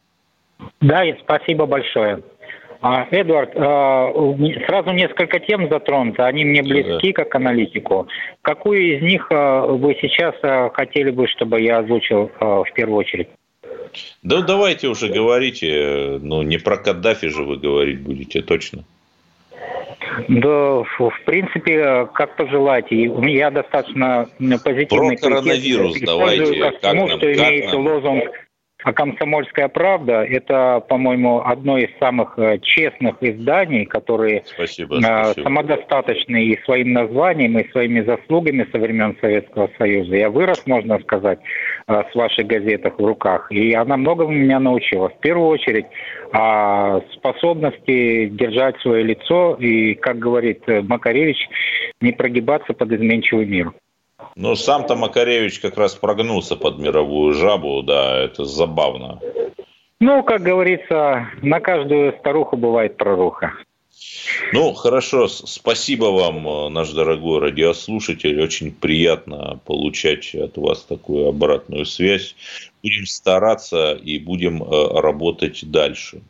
[0.81, 2.23] Да, спасибо большое.
[2.81, 4.13] А, Эдвард, а,
[4.67, 8.09] сразу несколько тем затронуто, они мне близки как аналитику.
[8.43, 10.35] Какую из них а, вы сейчас
[10.75, 13.29] хотели бы, чтобы я озвучил в первую очередь?
[14.23, 18.85] Да давайте уже говорите, ну не про Каддафи же вы говорить будете, точно.
[20.29, 23.11] Да, в принципе, как пожелаете.
[23.31, 25.17] Я достаточно позитивный.
[25.17, 26.61] Про коронавирус давайте.
[26.61, 27.87] Как тому, нам, что имеется нам?
[27.87, 28.25] лозунг
[28.85, 35.45] а «Комсомольская правда»– это, по-моему, одно из самых э, честных изданий, которые спасибо, э, спасибо.
[35.45, 40.15] самодостаточны и своим названием, и своими заслугами со времен Советского Союза.
[40.15, 41.41] Я вырос, можно сказать,
[41.89, 45.09] э, с вашей газетах в руках, и она многому меня научила.
[45.09, 45.87] В первую очередь,
[47.15, 51.39] способности держать свое лицо и, как говорит Макаревич,
[52.03, 53.73] не прогибаться под изменчивый мир.
[54.37, 59.21] Ну, сам-то Макаревич как раз прогнулся под мировую жабу, да, это забавно.
[60.01, 63.53] Ну, как говорится, на каждую старуху бывает проруха.
[64.53, 68.41] Ну, хорошо, спасибо вам, э, наш дорогой радиослушатель.
[68.41, 72.37] Очень приятно получать от вас такую обратную связь.
[72.83, 76.23] Будем стараться и будем э, работать дальше.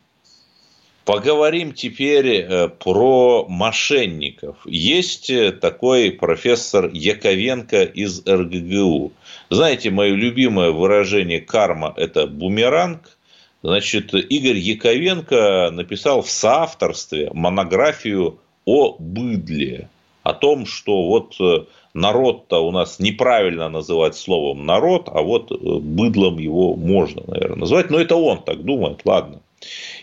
[1.09, 4.57] Поговорим теперь э, про мошенников.
[4.65, 9.11] Есть э, такой профессор Яковенко из РГГУ.
[9.49, 13.17] Знаете, мое любимое выражение «карма»– это бумеранг.
[13.63, 19.89] Значит, Игорь Яковенко написал в соавторстве монографию о быдле.
[20.21, 26.37] О том, что вот э, народ-то у нас неправильно называть словом народ, а вот быдлом
[26.37, 27.89] его можно, наверное, назвать.
[27.89, 29.41] Но это он так думает, ладно.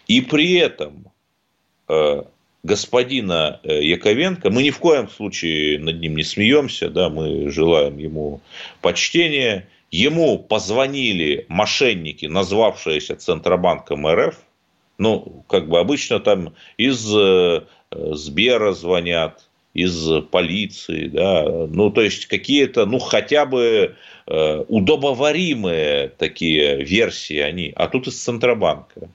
[0.07, 1.07] И при этом
[1.89, 2.23] э,
[2.63, 7.99] господина э, Яковенко, мы ни в коем случае над ним не смеемся, да, мы желаем
[7.99, 8.41] ему
[8.81, 9.69] почтения.
[9.91, 14.37] Ему позвонили мошенники, назвавшиеся Центробанком РФ.
[14.99, 22.27] Ну, как бы обычно там из э, Сбера звонят, из полиции, да, ну, то есть
[22.27, 23.95] какие-то, ну, хотя бы
[24.27, 29.11] э, удобоваримые такие версии они, а тут из Центробанка.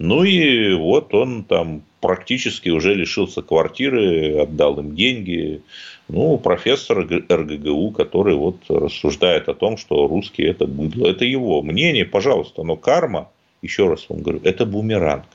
[0.00, 5.62] Ну и вот он там практически уже лишился квартиры, отдал им деньги.
[6.08, 11.06] Ну, профессор РГГУ, который вот рассуждает о том, что русские это быдло.
[11.06, 13.30] Это его мнение, пожалуйста, но карма,
[13.62, 15.26] еще раз вам говорю, это бумеранг.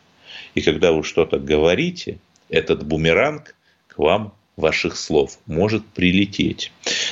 [0.54, 2.18] И когда вы что-то говорите,
[2.50, 3.56] этот бумеранг
[3.88, 6.72] к вам ваших слов может прилететь.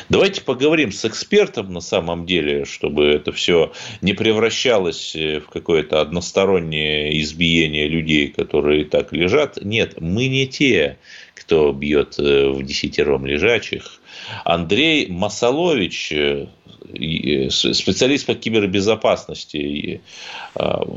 [0.10, 6.02] Давайте поговорим с экспертом на самом деле, чтобы это все не превращалось э, в какое-то
[6.02, 9.58] одностороннее избиение людей, которые так лежат.
[9.62, 10.98] Нет, мы не те,
[11.36, 14.00] кто бьет э, в десятером лежачих.
[14.46, 16.48] Андрей Масолович, э,
[17.50, 20.02] специалист по кибербезопасности.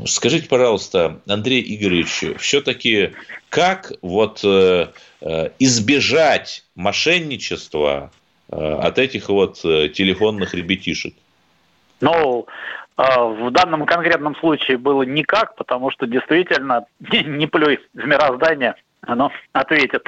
[0.05, 3.13] Скажите, пожалуйста, Андрей Игоревич, все-таки
[3.49, 4.43] как вот
[5.19, 8.11] Э, избежать мошенничества
[8.51, 11.15] э, от этих вот э, телефонных ребятишек?
[12.01, 12.45] Ну,
[12.95, 20.03] в данном конкретном случае было никак, потому что действительно не плюй в мироздание, оно ответит.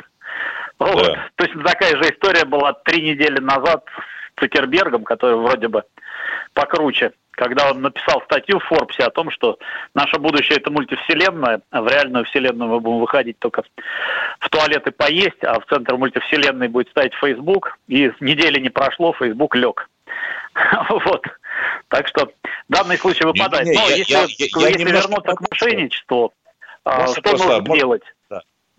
[0.79, 0.85] Да.
[0.85, 1.17] Вот.
[1.35, 3.83] То есть такая же история была три недели назад
[4.39, 5.83] Цукербергом, который вроде бы
[6.53, 9.57] покруче когда он написал статью в Forbes о том, что
[9.93, 13.63] наше будущее это мультивселенная, а в реальную вселенную мы будем выходить только
[14.41, 19.13] в туалет и поесть, а в центр мультивселенной будет стоять Facebook, и недели не прошло,
[19.13, 19.89] Facebook лег.
[20.89, 21.25] Вот.
[21.87, 22.29] Так что
[22.67, 23.65] данный случай выпадает.
[23.65, 26.33] Не, не, Но я, если, я, я, если я вернуться к мошенничеству,
[26.83, 28.03] а, что нужно делать?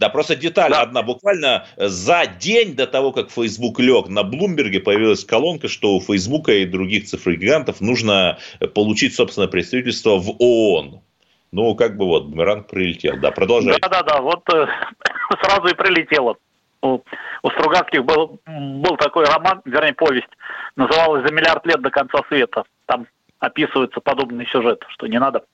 [0.00, 0.80] Да, просто деталь да.
[0.80, 1.02] одна.
[1.02, 6.48] Буквально за день до того, как Facebook лег, на Блумберге появилась колонка, что у Facebook
[6.48, 8.38] и других цифровых гигантов нужно
[8.74, 11.02] получить собственное представительство в ООН.
[11.52, 13.18] ну, как бы вот, бумеранг прилетел.
[13.20, 13.78] Да, продолжай.
[13.78, 14.66] Да-да-да, вот э,
[15.42, 16.38] сразу и прилетело.
[16.80, 17.00] У,
[17.42, 20.30] у Стругацких был, был такой роман, вернее, повесть,
[20.76, 22.64] называлась «За миллиард лет до конца света».
[22.86, 23.06] Там
[23.40, 25.44] описывается подобный сюжет, что не надо,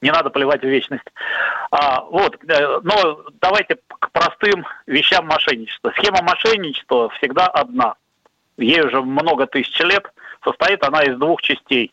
[0.00, 1.04] не надо плевать в вечность.
[1.70, 5.92] А, вот, э, но давайте к простым вещам мошенничества.
[5.96, 7.94] Схема мошенничества всегда одна.
[8.56, 10.10] Ей уже много тысяч лет.
[10.42, 11.92] Состоит она из двух частей.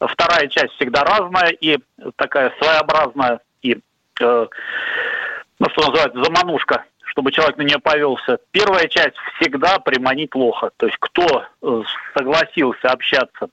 [0.00, 1.78] Вторая часть всегда разная и
[2.16, 3.78] такая своеобразная и,
[4.20, 4.46] э,
[5.58, 8.38] ну, что называется, заманушка чтобы человек на нее повелся.
[8.50, 10.70] Первая часть всегда приманить лоха.
[10.76, 11.82] То есть кто э,
[12.14, 13.48] согласился общаться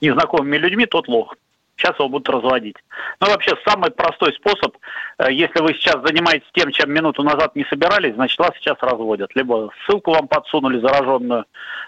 [0.00, 1.34] незнакомыми людьми, тот лох.
[1.76, 2.76] Сейчас его будут разводить.
[3.20, 4.76] Ну, вообще, самый простой способ,
[5.18, 9.34] э, если вы сейчас занимаетесь тем, чем минуту назад не собирались, значит, вас сейчас разводят.
[9.34, 11.46] Либо ссылку вам подсунули зараженную,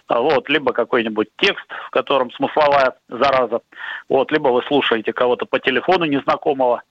[0.08, 3.60] а, вот, либо какой-нибудь текст, в котором смысловая зараза,
[4.08, 6.82] вот, либо вы слушаете кого-то по телефону незнакомого.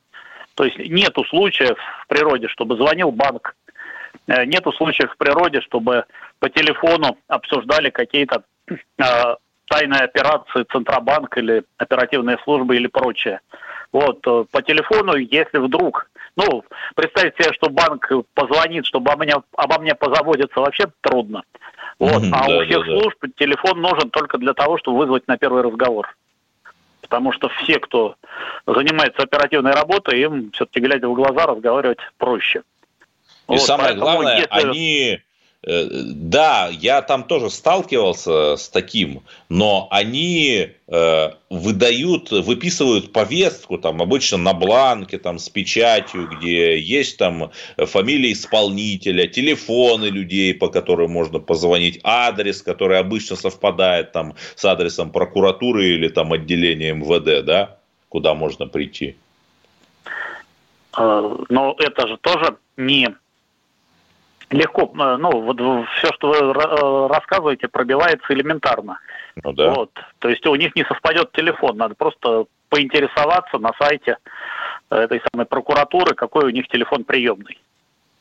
[0.55, 3.55] То есть нету случаев в природе, чтобы звонил банк,
[4.27, 6.05] э, нету случаев в природе, чтобы
[6.39, 9.35] по телефону обсуждали какие-то э,
[9.73, 13.39] тайные операции Центробанк или оперативные службы или прочее.
[13.91, 16.63] Вот, э, по телефону, если вдруг, ну,
[16.95, 21.43] представьте себе, что банк позвонит, чтобы обо мне, обо мне позаботиться, вообще трудно.
[21.97, 25.27] Вот, mm-hmm, а да, у всех да, служб телефон нужен только для того, чтобы вызвать
[25.27, 26.15] на первый разговор.
[27.01, 28.15] Потому что все, кто
[28.67, 32.61] занимается оперативной работой, им все-таки глядя в глаза разговаривать проще.
[33.49, 34.67] И вот, самое главное, если...
[34.67, 35.21] они
[35.65, 44.37] да, я там тоже сталкивался с таким, но они э, выдают, выписывают повестку, там обычно
[44.37, 51.39] на бланке, там с печатью, где есть там фамилия исполнителя, телефоны людей, по которым можно
[51.39, 57.77] позвонить, адрес, который обычно совпадает там с адресом прокуратуры или там отделения МВД, да,
[58.09, 59.15] куда можно прийти.
[60.97, 63.07] Э, но это же тоже не
[64.53, 65.57] легко, э, ну, вот
[65.97, 68.99] все, что вы э, рассказываете, пробивается элементарно.
[69.43, 69.71] Ну да.
[69.71, 69.91] Вот.
[70.19, 74.17] То есть у них не совпадет телефон, надо просто поинтересоваться на сайте
[74.89, 77.59] этой самой прокуратуры, какой у них телефон приемный.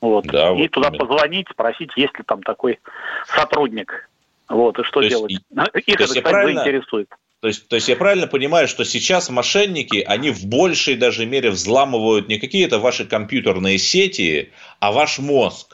[0.01, 0.27] Вот.
[0.27, 1.05] Да, и вот туда именно.
[1.05, 2.81] позвонить, спросить, есть ли там такой
[3.27, 4.09] сотрудник.
[4.49, 5.31] Вот, и что то делать.
[5.51, 6.63] Есть, Их это, кстати, правильно...
[6.63, 7.09] заинтересует.
[7.41, 11.51] То есть, то есть я правильно понимаю, что сейчас мошенники, они в большей даже мере
[11.51, 15.72] взламывают не какие-то ваши компьютерные сети, а ваш мозг.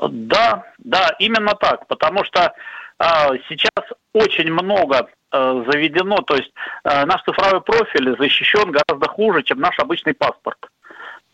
[0.00, 2.52] Да, да, именно так, потому что
[2.98, 3.04] э,
[3.48, 6.52] сейчас очень много э, заведено, то есть
[6.84, 10.58] э, наш цифровой профиль защищен гораздо хуже, чем наш обычный паспорт.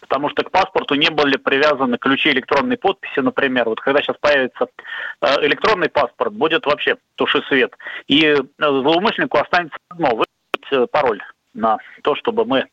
[0.00, 3.68] Потому что к паспорту не были привязаны ключи электронной подписи, например.
[3.68, 4.66] Вот когда сейчас появится
[5.20, 7.72] э, электронный паспорт, будет вообще туши свет.
[8.08, 11.22] И э, злоумышленнику останется одно, выбрать э, пароль
[11.54, 12.66] на то, чтобы мы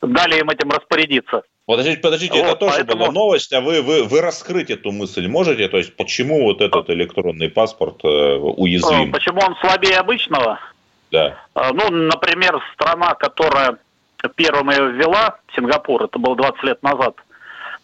[0.00, 1.42] дали им этим распорядиться.
[1.66, 3.04] Подождите, подождите, вот, это тоже поэтому...
[3.04, 5.68] была новость, а вы, вы, вы раскрыть эту мысль можете?
[5.68, 9.12] То есть, почему вот этот электронный паспорт э, уязвим?
[9.12, 10.60] Почему он слабее обычного?
[11.10, 11.38] Да.
[11.54, 13.78] А, ну, например, страна, которая
[14.36, 17.14] первым ее ввела, Сингапур, это было 20 лет назад,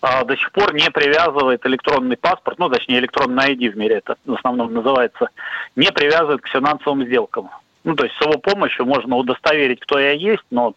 [0.03, 4.17] а, до сих пор не привязывает электронный паспорт, ну, точнее, электронный ID в мире это
[4.25, 5.29] в основном называется,
[5.77, 7.51] не привязывает к финансовым сделкам.
[7.85, 10.75] Ну, то есть с его помощью можно удостоверить, кто я есть, но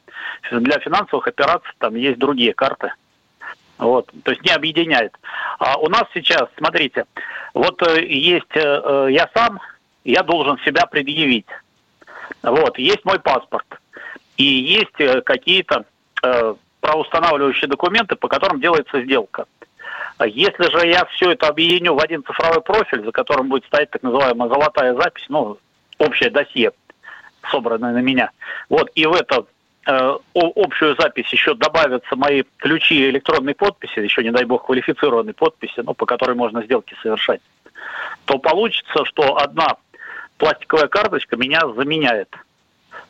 [0.51, 2.93] для финансовых операций там есть другие карты.
[3.77, 5.13] Вот, то есть не объединяет.
[5.59, 7.05] А у нас сейчас, смотрите,
[7.53, 9.59] вот э, есть э, э, я сам,
[10.05, 11.47] я должен себя предъявить.
[12.41, 13.65] Вот, есть мой паспорт.
[14.37, 15.85] И есть какие-то
[16.81, 19.45] правоустанавливающие документы, по которым делается сделка.
[20.25, 24.01] Если же я все это объединю в один цифровой профиль, за которым будет стоять так
[24.01, 25.57] называемая золотая запись, ну,
[25.99, 26.71] общее досье,
[27.49, 28.31] собранное на меня.
[28.69, 29.47] Вот, и в эту
[29.87, 35.81] э, общую запись еще добавятся мои ключи электронной подписи, еще, не дай бог, квалифицированной подписи,
[35.81, 37.41] ну, по которой можно сделки совершать,
[38.25, 39.77] то получится, что одна
[40.37, 42.33] пластиковая карточка меня заменяет.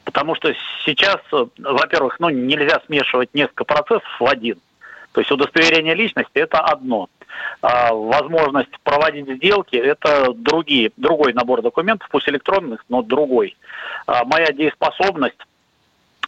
[0.04, 0.54] Потому что
[0.86, 4.60] сейчас, э, во-первых, ну, нельзя смешивать несколько процессов в один.
[5.14, 7.08] То есть удостоверение личности– это одно–
[7.62, 13.56] возможность проводить сделки, это другие, другой набор документов, пусть электронных, но другой.
[14.06, 15.38] А, моя дееспособность,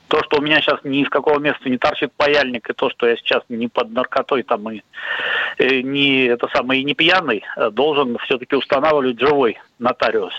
[0.08, 3.08] то, что у меня сейчас ни из какого места не торчит паяльник, и то, что
[3.08, 4.82] я сейчас не под наркотой там и,
[5.58, 10.34] и не это самое и не пьяный, э, должен все-таки устанавливать живой нотариус.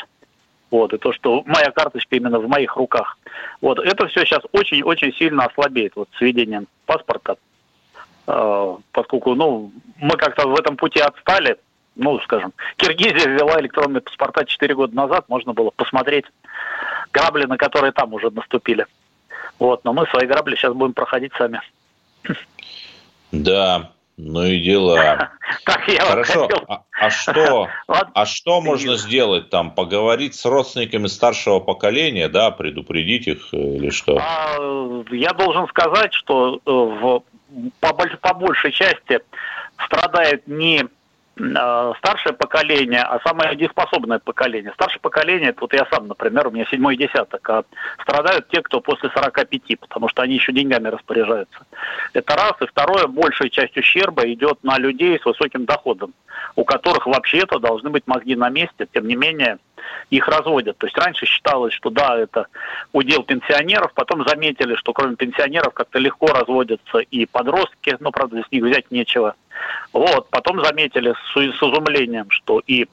[0.71, 3.19] Вот, и то, что моя карточка именно в моих руках.
[3.61, 7.37] Вот, это все сейчас очень-очень сильно ослабеет вот, с введением паспорта.
[8.27, 11.57] Э, поскольку ну, мы как-то в этом пути отстали.
[11.95, 16.27] Ну, скажем, Киргизия ввела электронные паспорта 4 года назад, можно было посмотреть
[17.11, 18.87] грабли, на которые там уже наступили.
[19.59, 21.63] Вот, но мы свои грабли сейчас будем проходить сами.
[23.33, 25.31] Да, ну и дела.
[25.65, 29.71] Так я Хорошо, а, а что, а что можно сделать там?
[29.71, 34.19] Поговорить с родственниками старшего поколения, да, предупредить их э, или что?
[34.21, 34.57] А,
[35.11, 37.23] я должен сказать, что э, в,
[37.81, 39.21] по, по большей части
[39.85, 40.87] страдает не
[41.37, 44.73] старшее поколение, а самое дееспособное поколение.
[44.73, 47.65] Старшее поколение, это вот я сам, например, у меня седьмой десяток, а
[48.03, 51.59] страдают те, кто после 45, потому что они еще деньгами распоряжаются.
[52.15, 52.55] Это раз.
[52.63, 56.15] И второе, большая часть ущерба идет на людей с высоким доходом,
[56.55, 59.59] у которых вообще-то должны быть мозги на месте, тем не менее
[60.09, 60.79] их разводят.
[60.79, 62.47] То есть раньше считалось, что да, это
[62.93, 68.51] удел пенсионеров, потом заметили, что кроме пенсионеров как-то легко разводятся и подростки, но, правда, с
[68.51, 69.35] них взять нечего.
[69.93, 72.87] Вот, потом заметили с, с изумлением, что и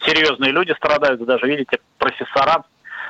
[0.00, 2.64] серьезные люди страдают, даже, видите, профессора.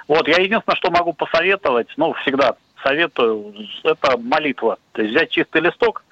[0.08, 3.54] Вот, я единственное, что могу посоветовать, ну, всегда советую,
[3.84, 4.78] это молитва.
[4.92, 6.02] То есть взять чистый листок,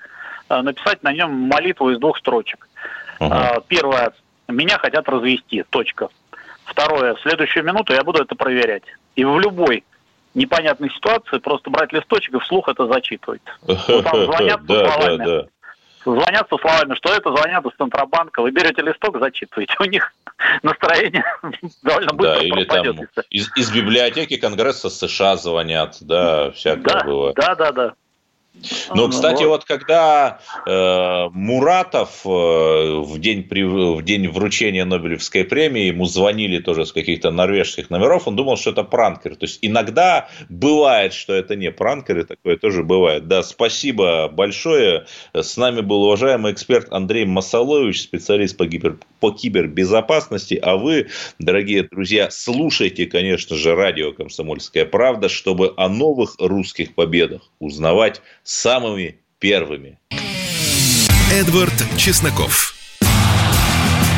[0.48, 2.68] э, написать на нем молитву из двух строчек.
[3.20, 3.64] Uh-huh.
[3.66, 4.12] Первое,
[4.48, 6.08] меня хотят развести, точка.
[6.64, 8.84] Второе, в следующую минуту я буду это проверять.
[9.16, 9.84] И в любой
[10.34, 13.42] непонятной ситуации просто брать листочек и вслух это зачитывать.
[13.62, 15.48] Вот там звонят со словами.
[16.14, 18.40] Звонят со словами, что это звонят из Центробанка.
[18.40, 19.74] Вы берете листок, зачитываете.
[19.78, 20.12] У них
[20.62, 21.24] настроение
[21.82, 22.96] довольно быстро да, или пропадет.
[23.14, 27.32] Там из, из библиотеки Конгресса США звонят, да, всякое да, было.
[27.34, 27.94] Да, да, да.
[28.90, 35.44] Ну, ну, кстати, вот когда э, Муратов э, в, день при, в день вручения Нобелевской
[35.44, 39.36] премии ему звонили тоже с каких-то норвежских номеров, он думал, что это пранкер.
[39.36, 43.28] То есть иногда бывает, что это не пранкеры, такое тоже бывает.
[43.28, 45.06] Да, спасибо большое.
[45.32, 50.58] С нами был уважаемый эксперт Андрей Масалович, специалист по, гипер, по кибербезопасности.
[50.60, 57.42] А вы, дорогие друзья, слушайте, конечно же, радио «Комсомольская правда», чтобы о новых русских победах
[57.58, 59.98] узнавать самыми первыми.
[61.30, 62.74] Эдвард Чесноков.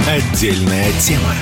[0.07, 1.35] Отдельная тема.